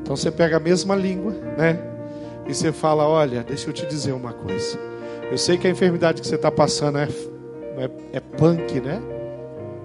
Então 0.03 0.17
você 0.17 0.31
pega 0.31 0.57
a 0.57 0.61
mesma 0.61 0.95
língua, 0.95 1.33
né? 1.57 1.92
E 2.47 2.55
você 2.55 2.73
fala: 2.73 3.07
Olha, 3.07 3.43
deixa 3.43 3.69
eu 3.69 3.73
te 3.73 3.87
dizer 3.87 4.13
uma 4.13 4.33
coisa. 4.33 4.79
Eu 5.31 5.39
sei 5.39 5.57
que 5.57 5.67
a 5.67 5.71
enfermidade 5.71 6.21
que 6.21 6.27
você 6.27 6.35
está 6.35 6.51
passando 6.51 6.99
é, 6.99 7.09
é, 7.79 7.91
é 8.15 8.21
punk, 8.21 8.81
né? 8.81 9.01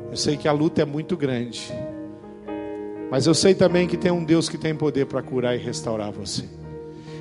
Eu 0.10 0.18
sei 0.18 0.36
que 0.36 0.48
a 0.48 0.52
luta 0.52 0.82
é 0.82 0.86
muito 0.86 1.16
grande. 1.16 1.74
Mas 3.10 3.26
eu 3.26 3.34
sei 3.34 3.56
também 3.56 3.88
que 3.88 3.96
tem 3.96 4.12
um 4.12 4.24
Deus 4.24 4.50
que 4.50 4.58
tem 4.58 4.76
poder 4.76 5.06
para 5.06 5.22
curar 5.22 5.56
e 5.56 5.60
restaurar 5.60 6.12
você. 6.12 6.44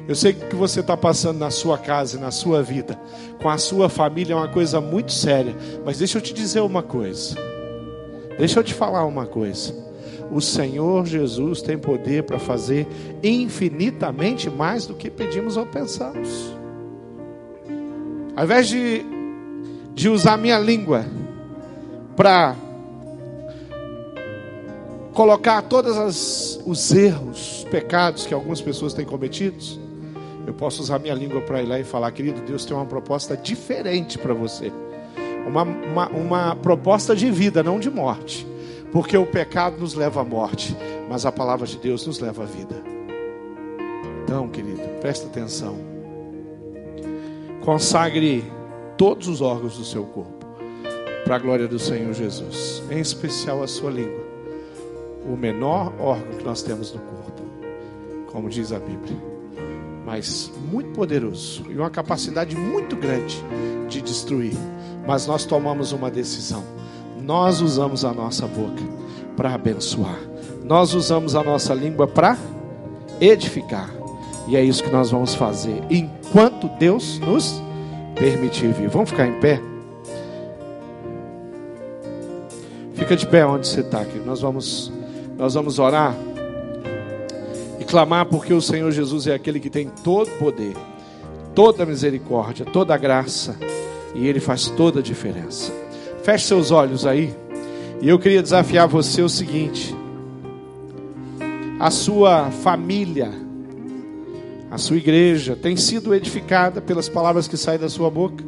Eu 0.08 0.14
sei 0.14 0.32
que 0.32 0.44
o 0.44 0.48
que 0.48 0.56
você 0.56 0.80
está 0.80 0.96
passando 0.96 1.38
na 1.38 1.50
sua 1.50 1.78
casa, 1.78 2.18
na 2.18 2.30
sua 2.30 2.62
vida, 2.62 2.98
com 3.42 3.48
a 3.48 3.58
sua 3.58 3.88
família 3.88 4.34
é 4.34 4.36
uma 4.36 4.48
coisa 4.48 4.80
muito 4.80 5.12
séria. 5.12 5.54
Mas 5.84 5.98
deixa 5.98 6.18
eu 6.18 6.22
te 6.22 6.32
dizer 6.32 6.60
uma 6.60 6.82
coisa. 6.82 7.36
Deixa 8.38 8.60
eu 8.60 8.64
te 8.64 8.74
falar 8.74 9.04
uma 9.04 9.26
coisa. 9.26 9.85
O 10.30 10.40
Senhor 10.40 11.06
Jesus 11.06 11.62
tem 11.62 11.78
poder 11.78 12.24
para 12.24 12.38
fazer 12.38 12.86
infinitamente 13.22 14.50
mais 14.50 14.86
do 14.86 14.94
que 14.94 15.10
pedimos 15.10 15.56
ou 15.56 15.64
pensamos. 15.66 16.54
Ao 18.34 18.44
invés 18.44 18.68
de, 18.68 19.04
de 19.94 20.08
usar 20.08 20.36
minha 20.36 20.58
língua 20.58 21.06
para 22.14 22.54
colocar 25.14 25.62
todos 25.62 26.60
os 26.66 26.92
erros, 26.92 27.66
pecados 27.70 28.26
que 28.26 28.34
algumas 28.34 28.60
pessoas 28.60 28.92
têm 28.92 29.06
cometidos, 29.06 29.80
eu 30.46 30.52
posso 30.54 30.82
usar 30.82 30.98
minha 30.98 31.14
língua 31.14 31.40
para 31.40 31.62
ir 31.62 31.66
lá 31.66 31.80
e 31.80 31.84
falar, 31.84 32.12
querido, 32.12 32.40
Deus 32.42 32.64
tem 32.64 32.76
uma 32.76 32.86
proposta 32.86 33.36
diferente 33.36 34.18
para 34.18 34.34
você. 34.34 34.70
Uma, 35.46 35.62
uma, 35.62 36.08
uma 36.08 36.56
proposta 36.56 37.16
de 37.16 37.30
vida, 37.30 37.62
não 37.62 37.80
de 37.80 37.90
morte. 37.90 38.46
Porque 38.92 39.16
o 39.16 39.26
pecado 39.26 39.78
nos 39.78 39.94
leva 39.94 40.20
à 40.20 40.24
morte, 40.24 40.76
mas 41.08 41.26
a 41.26 41.32
palavra 41.32 41.66
de 41.66 41.78
Deus 41.78 42.06
nos 42.06 42.18
leva 42.18 42.42
à 42.42 42.46
vida. 42.46 42.82
Então, 44.24 44.48
querido, 44.48 44.82
presta 45.00 45.26
atenção. 45.26 45.76
Consagre 47.64 48.44
todos 48.96 49.28
os 49.28 49.40
órgãos 49.40 49.76
do 49.76 49.84
seu 49.84 50.04
corpo 50.04 50.46
para 51.24 51.36
a 51.36 51.38
glória 51.38 51.66
do 51.66 51.78
Senhor 51.78 52.12
Jesus, 52.12 52.82
em 52.90 53.00
especial 53.00 53.62
a 53.62 53.66
sua 53.66 53.90
língua 53.90 54.26
o 55.28 55.36
menor 55.36 55.92
órgão 55.98 56.38
que 56.38 56.44
nós 56.44 56.62
temos 56.62 56.92
no 56.92 57.00
corpo, 57.00 57.42
como 58.30 58.48
diz 58.48 58.72
a 58.72 58.78
Bíblia, 58.78 59.16
mas 60.04 60.52
muito 60.70 60.90
poderoso 60.90 61.64
e 61.68 61.74
uma 61.74 61.90
capacidade 61.90 62.56
muito 62.56 62.96
grande 62.96 63.42
de 63.88 64.00
destruir. 64.00 64.56
Mas 65.06 65.26
nós 65.26 65.44
tomamos 65.44 65.92
uma 65.92 66.10
decisão 66.10 66.64
nós 67.26 67.60
usamos 67.60 68.04
a 68.04 68.12
nossa 68.12 68.46
boca 68.46 68.82
para 69.36 69.52
abençoar. 69.52 70.20
Nós 70.62 70.94
usamos 70.94 71.34
a 71.34 71.42
nossa 71.42 71.74
língua 71.74 72.06
para 72.06 72.38
edificar. 73.20 73.92
E 74.46 74.56
é 74.56 74.62
isso 74.62 74.84
que 74.84 74.90
nós 74.90 75.10
vamos 75.10 75.34
fazer 75.34 75.82
enquanto 75.90 76.68
Deus 76.78 77.18
nos 77.18 77.60
permitir 78.14 78.72
vir. 78.72 78.88
Vamos 78.88 79.10
ficar 79.10 79.26
em 79.26 79.40
pé? 79.40 79.60
Fica 82.94 83.16
de 83.16 83.26
pé 83.26 83.44
onde 83.44 83.66
você 83.66 83.80
está, 83.80 84.04
querido. 84.04 84.24
Nós 84.24 84.40
vamos, 84.40 84.92
nós 85.36 85.54
vamos 85.54 85.80
orar 85.80 86.14
e 87.80 87.84
clamar 87.84 88.26
porque 88.26 88.54
o 88.54 88.62
Senhor 88.62 88.92
Jesus 88.92 89.26
é 89.26 89.34
aquele 89.34 89.58
que 89.58 89.68
tem 89.68 89.90
todo 90.04 90.30
poder, 90.38 90.76
toda 91.56 91.84
misericórdia, 91.84 92.64
toda 92.64 92.96
graça 92.96 93.56
e 94.14 94.28
Ele 94.28 94.38
faz 94.38 94.68
toda 94.68 95.00
a 95.00 95.02
diferença. 95.02 95.85
Feche 96.26 96.48
seus 96.48 96.72
olhos 96.72 97.06
aí. 97.06 97.32
E 98.02 98.08
eu 98.08 98.18
queria 98.18 98.42
desafiar 98.42 98.88
você 98.88 99.22
o 99.22 99.28
seguinte: 99.28 99.94
a 101.78 101.88
sua 101.88 102.50
família, 102.50 103.30
a 104.68 104.76
sua 104.76 104.96
igreja 104.96 105.54
tem 105.54 105.76
sido 105.76 106.12
edificada 106.12 106.80
pelas 106.80 107.08
palavras 107.08 107.46
que 107.46 107.56
saem 107.56 107.78
da 107.78 107.88
sua 107.88 108.10
boca. 108.10 108.42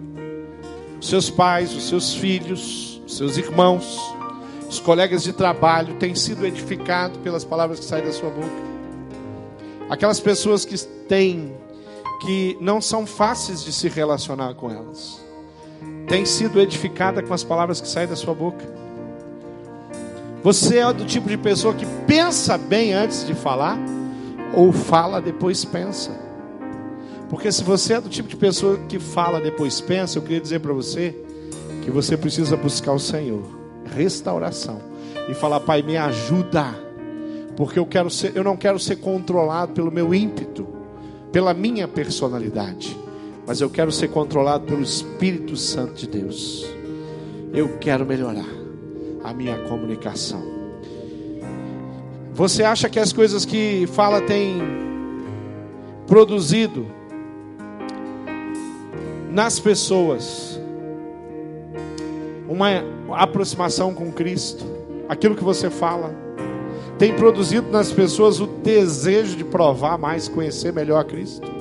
Os 1.00 1.08
seus 1.08 1.30
pais, 1.30 1.72
os 1.72 1.88
seus 1.88 2.14
filhos, 2.14 3.00
os 3.06 3.16
seus 3.16 3.36
irmãos, 3.36 3.96
os 4.68 4.80
colegas 4.80 5.22
de 5.22 5.32
trabalho 5.32 5.94
têm 6.00 6.16
sido 6.16 6.44
edificados 6.44 7.18
pelas 7.18 7.44
palavras 7.44 7.78
que 7.78 7.84
saem 7.84 8.04
da 8.04 8.12
sua 8.12 8.30
boca. 8.30 8.50
Aquelas 9.88 10.18
pessoas 10.18 10.64
que 10.64 10.76
têm 11.06 11.54
que 12.22 12.58
não 12.60 12.80
são 12.80 13.06
fáceis 13.06 13.62
de 13.62 13.72
se 13.72 13.88
relacionar 13.88 14.54
com 14.54 14.68
elas 14.68 15.27
tem 16.08 16.24
sido 16.24 16.58
edificada 16.58 17.22
com 17.22 17.34
as 17.34 17.44
palavras 17.44 17.80
que 17.80 17.88
saem 17.88 18.08
da 18.08 18.16
sua 18.16 18.34
boca? 18.34 18.64
Você 20.42 20.78
é 20.78 20.92
do 20.92 21.04
tipo 21.04 21.28
de 21.28 21.36
pessoa 21.36 21.74
que 21.74 21.84
pensa 22.06 22.56
bem 22.56 22.94
antes 22.94 23.26
de 23.26 23.34
falar 23.34 23.78
ou 24.54 24.72
fala 24.72 25.20
depois 25.20 25.64
pensa? 25.64 26.10
Porque 27.28 27.52
se 27.52 27.62
você 27.62 27.94
é 27.94 28.00
do 28.00 28.08
tipo 28.08 28.28
de 28.28 28.36
pessoa 28.36 28.78
que 28.88 28.98
fala 28.98 29.40
depois 29.40 29.80
pensa, 29.80 30.16
eu 30.18 30.22
queria 30.22 30.40
dizer 30.40 30.60
para 30.60 30.72
você 30.72 31.14
que 31.82 31.90
você 31.90 32.16
precisa 32.16 32.56
buscar 32.56 32.92
o 32.92 32.98
Senhor, 32.98 33.42
restauração 33.94 34.80
e 35.28 35.34
falar: 35.34 35.60
"Pai, 35.60 35.82
me 35.82 35.98
ajuda, 35.98 36.74
porque 37.54 37.78
eu 37.78 37.84
quero 37.84 38.08
ser, 38.08 38.34
eu 38.34 38.42
não 38.42 38.56
quero 38.56 38.78
ser 38.78 38.96
controlado 38.96 39.72
pelo 39.72 39.90
meu 39.90 40.14
ímpeto, 40.14 40.66
pela 41.30 41.52
minha 41.52 41.86
personalidade 41.86 42.96
mas 43.48 43.62
eu 43.62 43.70
quero 43.70 43.90
ser 43.90 44.08
controlado 44.08 44.66
pelo 44.66 44.82
Espírito 44.82 45.56
Santo 45.56 45.94
de 45.94 46.06
Deus. 46.06 46.66
Eu 47.50 47.78
quero 47.78 48.04
melhorar 48.04 48.44
a 49.24 49.32
minha 49.32 49.56
comunicação. 49.60 50.42
Você 52.34 52.62
acha 52.62 52.90
que 52.90 53.00
as 53.00 53.10
coisas 53.10 53.46
que 53.46 53.86
fala 53.86 54.20
têm 54.20 54.60
produzido 56.06 56.86
nas 59.30 59.58
pessoas 59.58 60.60
uma 62.46 62.68
aproximação 63.12 63.94
com 63.94 64.12
Cristo? 64.12 64.62
Aquilo 65.08 65.34
que 65.34 65.42
você 65.42 65.70
fala 65.70 66.14
tem 66.98 67.14
produzido 67.14 67.70
nas 67.70 67.90
pessoas 67.90 68.40
o 68.40 68.46
desejo 68.46 69.38
de 69.38 69.44
provar 69.44 69.96
mais, 69.96 70.28
conhecer 70.28 70.70
melhor 70.70 71.00
a 71.00 71.04
Cristo? 71.04 71.57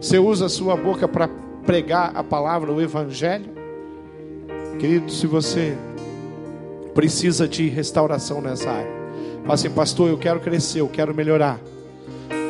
Você 0.00 0.18
usa 0.18 0.46
a 0.46 0.48
sua 0.48 0.76
boca 0.76 1.06
para 1.06 1.28
pregar 1.66 2.12
a 2.14 2.24
palavra, 2.24 2.72
o 2.72 2.80
evangelho? 2.80 3.50
Querido, 4.78 5.12
se 5.12 5.26
você 5.26 5.76
precisa 6.94 7.46
de 7.46 7.68
restauração 7.68 8.40
nessa 8.40 8.70
área, 8.70 8.90
fala 9.42 9.54
assim, 9.54 9.68
pastor, 9.68 10.08
eu 10.08 10.16
quero 10.16 10.40
crescer, 10.40 10.80
eu 10.80 10.88
quero 10.88 11.14
melhorar. 11.14 11.60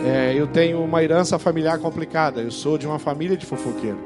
É, 0.06 0.32
eu 0.34 0.46
tenho 0.46 0.80
uma 0.80 1.02
herança 1.02 1.40
familiar 1.40 1.78
complicada. 1.80 2.40
Eu 2.40 2.52
sou 2.52 2.78
de 2.78 2.86
uma 2.86 3.00
família 3.00 3.36
de 3.36 3.44
fofoqueiro. 3.44 3.98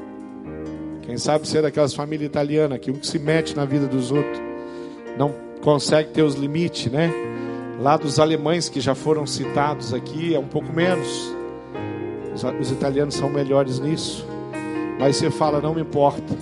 Quem 1.03 1.15
sabe 1.17 1.47
ser 1.47 1.61
daquelas 1.61 1.93
famílias 1.93 2.27
italianas 2.27 2.79
que 2.79 2.89
um 2.89 2.95
que 2.95 3.05
se 3.05 3.19
mete 3.19 3.55
na 3.55 3.63
vida 3.63 3.85
dos 3.85 4.11
outros 4.11 4.41
não 5.19 5.31
consegue 5.61 6.09
ter 6.09 6.23
os 6.23 6.33
limites, 6.33 6.91
né? 6.91 7.13
Lá 7.79 7.95
dos 7.95 8.19
alemães 8.19 8.69
que 8.69 8.81
já 8.81 8.95
foram 8.95 9.27
citados 9.27 9.93
aqui 9.93 10.33
é 10.33 10.39
um 10.39 10.47
pouco 10.47 10.73
menos. 10.73 11.35
Os, 12.35 12.43
os 12.43 12.71
italianos 12.71 13.15
são 13.15 13.29
melhores 13.29 13.79
nisso. 13.79 14.27
Mas 14.99 15.15
você 15.15 15.31
fala, 15.31 15.61
não 15.61 15.73
me 15.73 15.81
importa. 15.81 16.35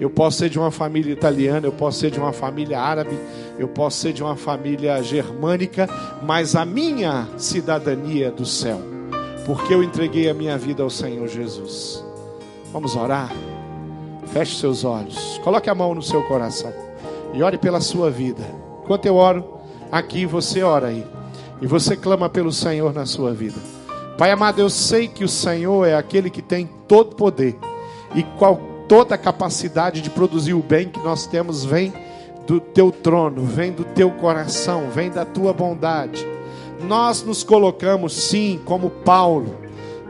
Eu 0.00 0.08
posso 0.08 0.38
ser 0.38 0.48
de 0.48 0.58
uma 0.58 0.70
família 0.70 1.12
italiana, 1.12 1.66
eu 1.66 1.72
posso 1.72 1.98
ser 1.98 2.10
de 2.10 2.18
uma 2.18 2.32
família 2.32 2.80
árabe, 2.80 3.18
eu 3.58 3.66
posso 3.66 3.98
ser 3.98 4.12
de 4.12 4.22
uma 4.22 4.36
família 4.36 5.02
germânica, 5.02 5.88
mas 6.22 6.54
a 6.54 6.64
minha 6.64 7.28
cidadania 7.36 8.28
é 8.28 8.30
do 8.30 8.46
céu, 8.46 8.80
porque 9.44 9.74
eu 9.74 9.82
entreguei 9.82 10.30
a 10.30 10.34
minha 10.34 10.56
vida 10.56 10.84
ao 10.84 10.90
Senhor 10.90 11.26
Jesus. 11.26 12.04
Vamos 12.72 12.94
orar? 12.94 13.32
Feche 14.32 14.56
seus 14.56 14.84
olhos, 14.84 15.40
coloque 15.42 15.68
a 15.68 15.74
mão 15.74 15.92
no 15.96 16.02
seu 16.02 16.22
coração 16.22 16.72
e 17.34 17.42
ore 17.42 17.58
pela 17.58 17.80
sua 17.80 18.08
vida. 18.08 18.44
Enquanto 18.84 19.06
eu 19.06 19.16
oro 19.16 19.58
aqui, 19.90 20.24
você 20.26 20.62
ora 20.62 20.88
aí, 20.88 21.04
e 21.60 21.66
você 21.66 21.96
clama 21.96 22.28
pelo 22.28 22.52
Senhor 22.52 22.94
na 22.94 23.04
sua 23.04 23.34
vida. 23.34 23.77
Pai 24.18 24.32
amado, 24.32 24.60
eu 24.60 24.68
sei 24.68 25.06
que 25.06 25.22
o 25.22 25.28
Senhor 25.28 25.86
é 25.86 25.94
aquele 25.94 26.28
que 26.28 26.42
tem 26.42 26.68
todo 26.88 27.14
poder 27.14 27.56
e 28.16 28.24
qual, 28.36 28.60
toda 28.88 29.14
a 29.14 29.18
capacidade 29.18 30.00
de 30.00 30.10
produzir 30.10 30.54
o 30.54 30.62
bem 30.62 30.88
que 30.88 30.98
nós 30.98 31.24
temos 31.28 31.64
vem 31.64 31.92
do 32.44 32.58
teu 32.58 32.90
trono, 32.90 33.44
vem 33.44 33.70
do 33.70 33.84
teu 33.84 34.10
coração, 34.10 34.90
vem 34.90 35.08
da 35.08 35.24
tua 35.24 35.52
bondade. 35.52 36.26
Nós 36.82 37.22
nos 37.22 37.44
colocamos 37.44 38.12
sim 38.12 38.60
como 38.64 38.90
Paulo, 38.90 39.54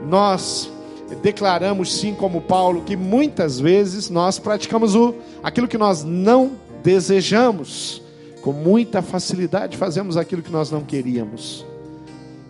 nós 0.06 0.72
declaramos 1.20 1.92
sim 1.92 2.14
como 2.14 2.40
Paulo 2.40 2.84
que 2.84 2.96
muitas 2.96 3.60
vezes 3.60 4.08
nós 4.08 4.38
praticamos 4.38 4.94
o 4.94 5.16
aquilo 5.42 5.68
que 5.68 5.76
nós 5.76 6.02
não 6.02 6.52
desejamos. 6.82 8.00
Com 8.40 8.52
muita 8.54 9.02
facilidade 9.02 9.76
fazemos 9.76 10.16
aquilo 10.16 10.40
que 10.40 10.50
nós 10.50 10.70
não 10.70 10.80
queríamos. 10.80 11.66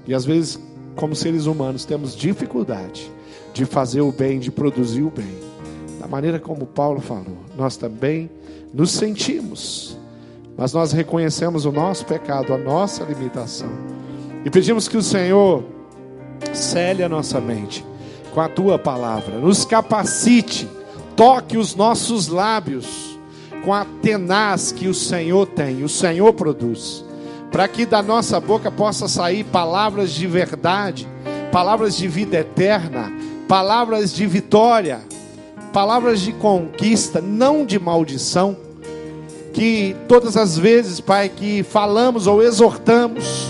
E 0.06 0.14
às 0.14 0.24
vezes 0.24 0.67
como 0.98 1.14
seres 1.14 1.46
humanos, 1.46 1.84
temos 1.84 2.14
dificuldade 2.14 3.08
de 3.54 3.64
fazer 3.64 4.00
o 4.00 4.10
bem, 4.10 4.40
de 4.40 4.50
produzir 4.50 5.04
o 5.04 5.10
bem. 5.10 5.32
Da 6.00 6.08
maneira 6.08 6.40
como 6.40 6.66
Paulo 6.66 7.00
falou, 7.00 7.38
nós 7.56 7.76
também 7.76 8.28
nos 8.74 8.90
sentimos, 8.90 9.96
mas 10.56 10.72
nós 10.72 10.90
reconhecemos 10.90 11.64
o 11.64 11.70
nosso 11.70 12.04
pecado, 12.04 12.52
a 12.52 12.58
nossa 12.58 13.04
limitação, 13.04 13.70
e 14.44 14.50
pedimos 14.50 14.88
que 14.88 14.96
o 14.96 15.02
Senhor 15.02 15.62
cele 16.52 17.04
a 17.04 17.08
nossa 17.08 17.40
mente 17.40 17.86
com 18.34 18.40
a 18.40 18.48
tua 18.48 18.76
palavra, 18.76 19.38
nos 19.38 19.64
capacite, 19.64 20.68
toque 21.14 21.56
os 21.56 21.76
nossos 21.76 22.26
lábios 22.26 23.16
com 23.64 23.72
a 23.72 23.84
tenaz 24.02 24.72
que 24.72 24.88
o 24.88 24.94
Senhor 24.94 25.46
tem, 25.46 25.84
o 25.84 25.88
Senhor 25.88 26.32
produz 26.32 27.07
para 27.50 27.66
que 27.66 27.86
da 27.86 28.02
nossa 28.02 28.38
boca 28.38 28.70
possa 28.70 29.08
sair 29.08 29.44
palavras 29.44 30.12
de 30.12 30.26
verdade, 30.26 31.08
palavras 31.50 31.96
de 31.96 32.06
vida 32.06 32.38
eterna, 32.38 33.10
palavras 33.48 34.12
de 34.12 34.26
vitória, 34.26 35.00
palavras 35.72 36.20
de 36.20 36.32
conquista, 36.32 37.20
não 37.20 37.64
de 37.64 37.78
maldição. 37.78 38.56
Que 39.52 39.96
todas 40.06 40.36
as 40.36 40.58
vezes, 40.58 41.00
Pai, 41.00 41.28
que 41.28 41.62
falamos 41.62 42.26
ou 42.26 42.42
exortamos, 42.42 43.48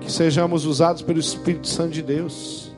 que 0.00 0.12
sejamos 0.12 0.66
usados 0.66 1.02
pelo 1.02 1.18
Espírito 1.18 1.66
Santo 1.66 1.90
de 1.90 2.02
Deus. 2.02 2.70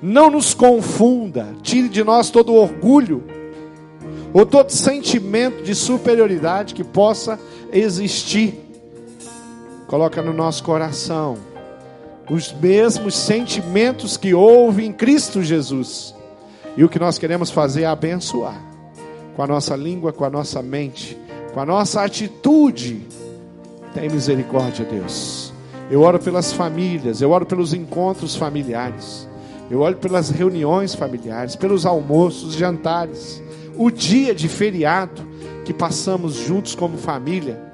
Não 0.00 0.30
nos 0.30 0.52
confunda, 0.52 1.54
tire 1.62 1.88
de 1.88 2.04
nós 2.04 2.30
todo 2.30 2.54
orgulho 2.54 3.24
ou 4.32 4.44
todo 4.44 4.70
sentimento 4.70 5.62
de 5.62 5.74
superioridade 5.74 6.74
que 6.74 6.84
possa 6.84 7.40
existir 7.72 8.65
coloca 9.86 10.20
no 10.22 10.32
nosso 10.32 10.62
coração 10.62 11.36
os 12.28 12.52
mesmos 12.52 13.14
sentimentos 13.14 14.16
que 14.16 14.34
houve 14.34 14.84
em 14.84 14.92
Cristo 14.92 15.42
Jesus. 15.42 16.14
E 16.76 16.84
o 16.84 16.88
que 16.88 16.98
nós 16.98 17.18
queremos 17.18 17.50
fazer 17.50 17.82
é 17.82 17.86
abençoar 17.86 18.60
com 19.34 19.42
a 19.42 19.46
nossa 19.46 19.76
língua, 19.76 20.12
com 20.12 20.24
a 20.24 20.30
nossa 20.30 20.60
mente, 20.60 21.16
com 21.54 21.60
a 21.60 21.66
nossa 21.66 22.02
atitude. 22.02 23.06
Tem 23.94 24.08
misericórdia, 24.08 24.84
Deus. 24.84 25.52
Eu 25.90 26.02
oro 26.02 26.18
pelas 26.18 26.52
famílias, 26.52 27.22
eu 27.22 27.30
oro 27.30 27.46
pelos 27.46 27.72
encontros 27.72 28.34
familiares, 28.34 29.28
eu 29.70 29.80
oro 29.80 29.96
pelas 29.96 30.30
reuniões 30.30 30.94
familiares, 30.94 31.54
pelos 31.54 31.86
almoços, 31.86 32.54
jantares, 32.54 33.40
o 33.76 33.90
dia 33.90 34.34
de 34.34 34.48
feriado 34.48 35.22
que 35.64 35.72
passamos 35.72 36.34
juntos 36.34 36.74
como 36.74 36.98
família 36.98 37.65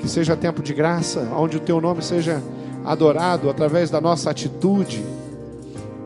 que 0.00 0.08
seja 0.08 0.36
tempo 0.36 0.62
de 0.62 0.72
graça, 0.72 1.28
onde 1.36 1.56
o 1.56 1.60
teu 1.60 1.80
nome 1.80 2.02
seja 2.02 2.42
adorado 2.84 3.50
através 3.50 3.90
da 3.90 4.00
nossa 4.00 4.30
atitude. 4.30 5.04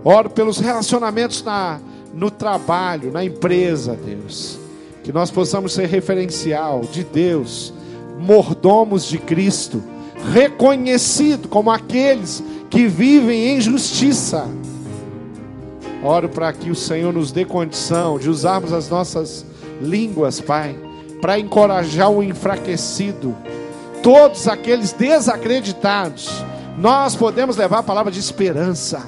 Oro 0.04 0.28
pelos 0.28 0.58
relacionamentos 0.58 1.42
na, 1.42 1.80
no 2.12 2.30
trabalho, 2.30 3.12
na 3.12 3.24
empresa, 3.24 3.96
Deus. 3.96 4.58
Que 5.02 5.12
nós 5.12 5.30
possamos 5.30 5.72
ser 5.72 5.86
referencial 5.86 6.80
de 6.80 7.04
Deus 7.04 7.72
mordomos 8.18 9.06
de 9.06 9.18
Cristo, 9.18 9.82
reconhecido 10.32 11.48
como 11.48 11.70
aqueles 11.70 12.42
que 12.70 12.86
vivem 12.86 13.56
em 13.56 13.60
justiça. 13.60 14.48
Oro 16.02 16.28
para 16.28 16.52
que 16.52 16.70
o 16.70 16.74
Senhor 16.74 17.12
nos 17.12 17.32
dê 17.32 17.44
condição 17.44 18.18
de 18.18 18.28
usarmos 18.28 18.72
as 18.72 18.88
nossas 18.88 19.44
línguas, 19.80 20.40
Pai, 20.40 20.76
para 21.20 21.38
encorajar 21.38 22.10
o 22.10 22.22
enfraquecido, 22.22 23.34
todos 24.04 24.46
aqueles 24.46 24.92
desacreditados. 24.92 26.28
Nós 26.76 27.16
podemos 27.16 27.56
levar 27.56 27.78
a 27.78 27.82
palavra 27.82 28.12
de 28.12 28.20
esperança. 28.20 29.02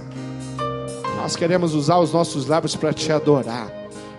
Nós 1.16 1.36
queremos 1.36 1.74
usar 1.74 1.98
os 1.98 2.14
nossos 2.14 2.46
lábios 2.46 2.74
para 2.74 2.94
te 2.94 3.12
adorar, 3.12 3.70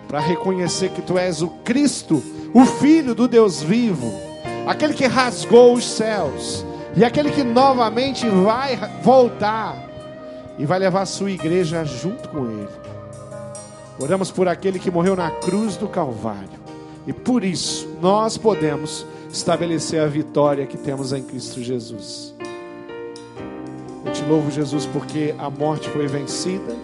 para 0.06 0.20
reconhecer 0.20 0.90
que 0.90 1.02
tu 1.02 1.18
és 1.18 1.42
o 1.42 1.48
Cristo, 1.64 2.22
o 2.54 2.64
Filho 2.64 3.12
do 3.12 3.26
Deus 3.26 3.60
vivo, 3.60 4.12
aquele 4.68 4.94
que 4.94 5.06
rasgou 5.06 5.74
os 5.74 5.84
céus 5.84 6.64
e 6.94 7.04
aquele 7.04 7.32
que 7.32 7.42
novamente 7.42 8.28
vai 8.28 8.78
voltar 9.02 9.84
e 10.58 10.64
vai 10.64 10.78
levar 10.78 11.02
a 11.02 11.06
sua 11.06 11.32
igreja 11.32 11.84
junto 11.84 12.28
com 12.28 12.44
ele. 12.50 12.68
Oramos 13.98 14.30
por 14.30 14.46
aquele 14.46 14.78
que 14.78 14.92
morreu 14.92 15.16
na 15.16 15.32
cruz 15.32 15.76
do 15.76 15.88
Calvário. 15.88 16.68
E 17.04 17.12
por 17.12 17.42
isso 17.42 17.88
nós 18.00 18.38
podemos 18.38 19.04
estabelecer 19.30 20.00
a 20.00 20.06
vitória 20.06 20.66
que 20.66 20.76
temos 20.76 21.12
em 21.12 21.22
Cristo 21.22 21.62
Jesus. 21.62 22.34
Eu 24.04 24.12
te 24.12 24.24
louvo, 24.24 24.50
Jesus, 24.50 24.86
porque 24.86 25.34
a 25.38 25.50
morte 25.50 25.88
foi 25.90 26.06
vencida, 26.06 26.74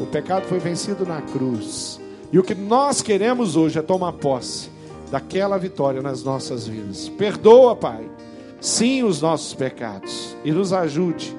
o 0.00 0.06
pecado 0.06 0.46
foi 0.46 0.58
vencido 0.58 1.04
na 1.04 1.20
cruz. 1.22 2.00
E 2.32 2.38
o 2.38 2.42
que 2.42 2.54
nós 2.54 3.02
queremos 3.02 3.56
hoje 3.56 3.78
é 3.78 3.82
tomar 3.82 4.12
posse 4.12 4.70
daquela 5.10 5.58
vitória 5.58 6.02
nas 6.02 6.22
nossas 6.22 6.66
vidas. 6.66 7.08
Perdoa, 7.08 7.74
Pai, 7.74 8.08
sim, 8.60 9.02
os 9.02 9.20
nossos 9.20 9.54
pecados 9.54 10.36
e 10.44 10.52
nos 10.52 10.72
ajude 10.72 11.36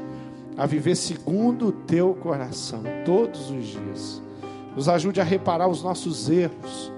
a 0.57 0.65
viver 0.65 0.95
segundo 0.95 1.67
o 1.67 1.71
teu 1.71 2.13
coração 2.15 2.83
todos 3.05 3.49
os 3.49 3.67
dias. 3.67 4.21
Nos 4.75 4.89
ajude 4.89 5.21
a 5.21 5.23
reparar 5.23 5.69
os 5.69 5.81
nossos 5.81 6.29
erros 6.29 6.91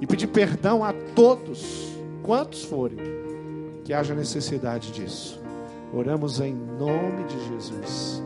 e 0.00 0.06
pedir 0.06 0.28
perdão 0.28 0.82
a 0.82 0.94
todos, 1.14 1.91
quantos 2.22 2.64
forem, 2.64 2.98
que 3.84 3.92
haja 3.92 4.14
necessidade 4.14 4.92
disso. 4.92 5.40
Oramos 5.92 6.40
em 6.40 6.54
nome 6.54 7.24
de 7.24 7.48
Jesus. 7.48 8.22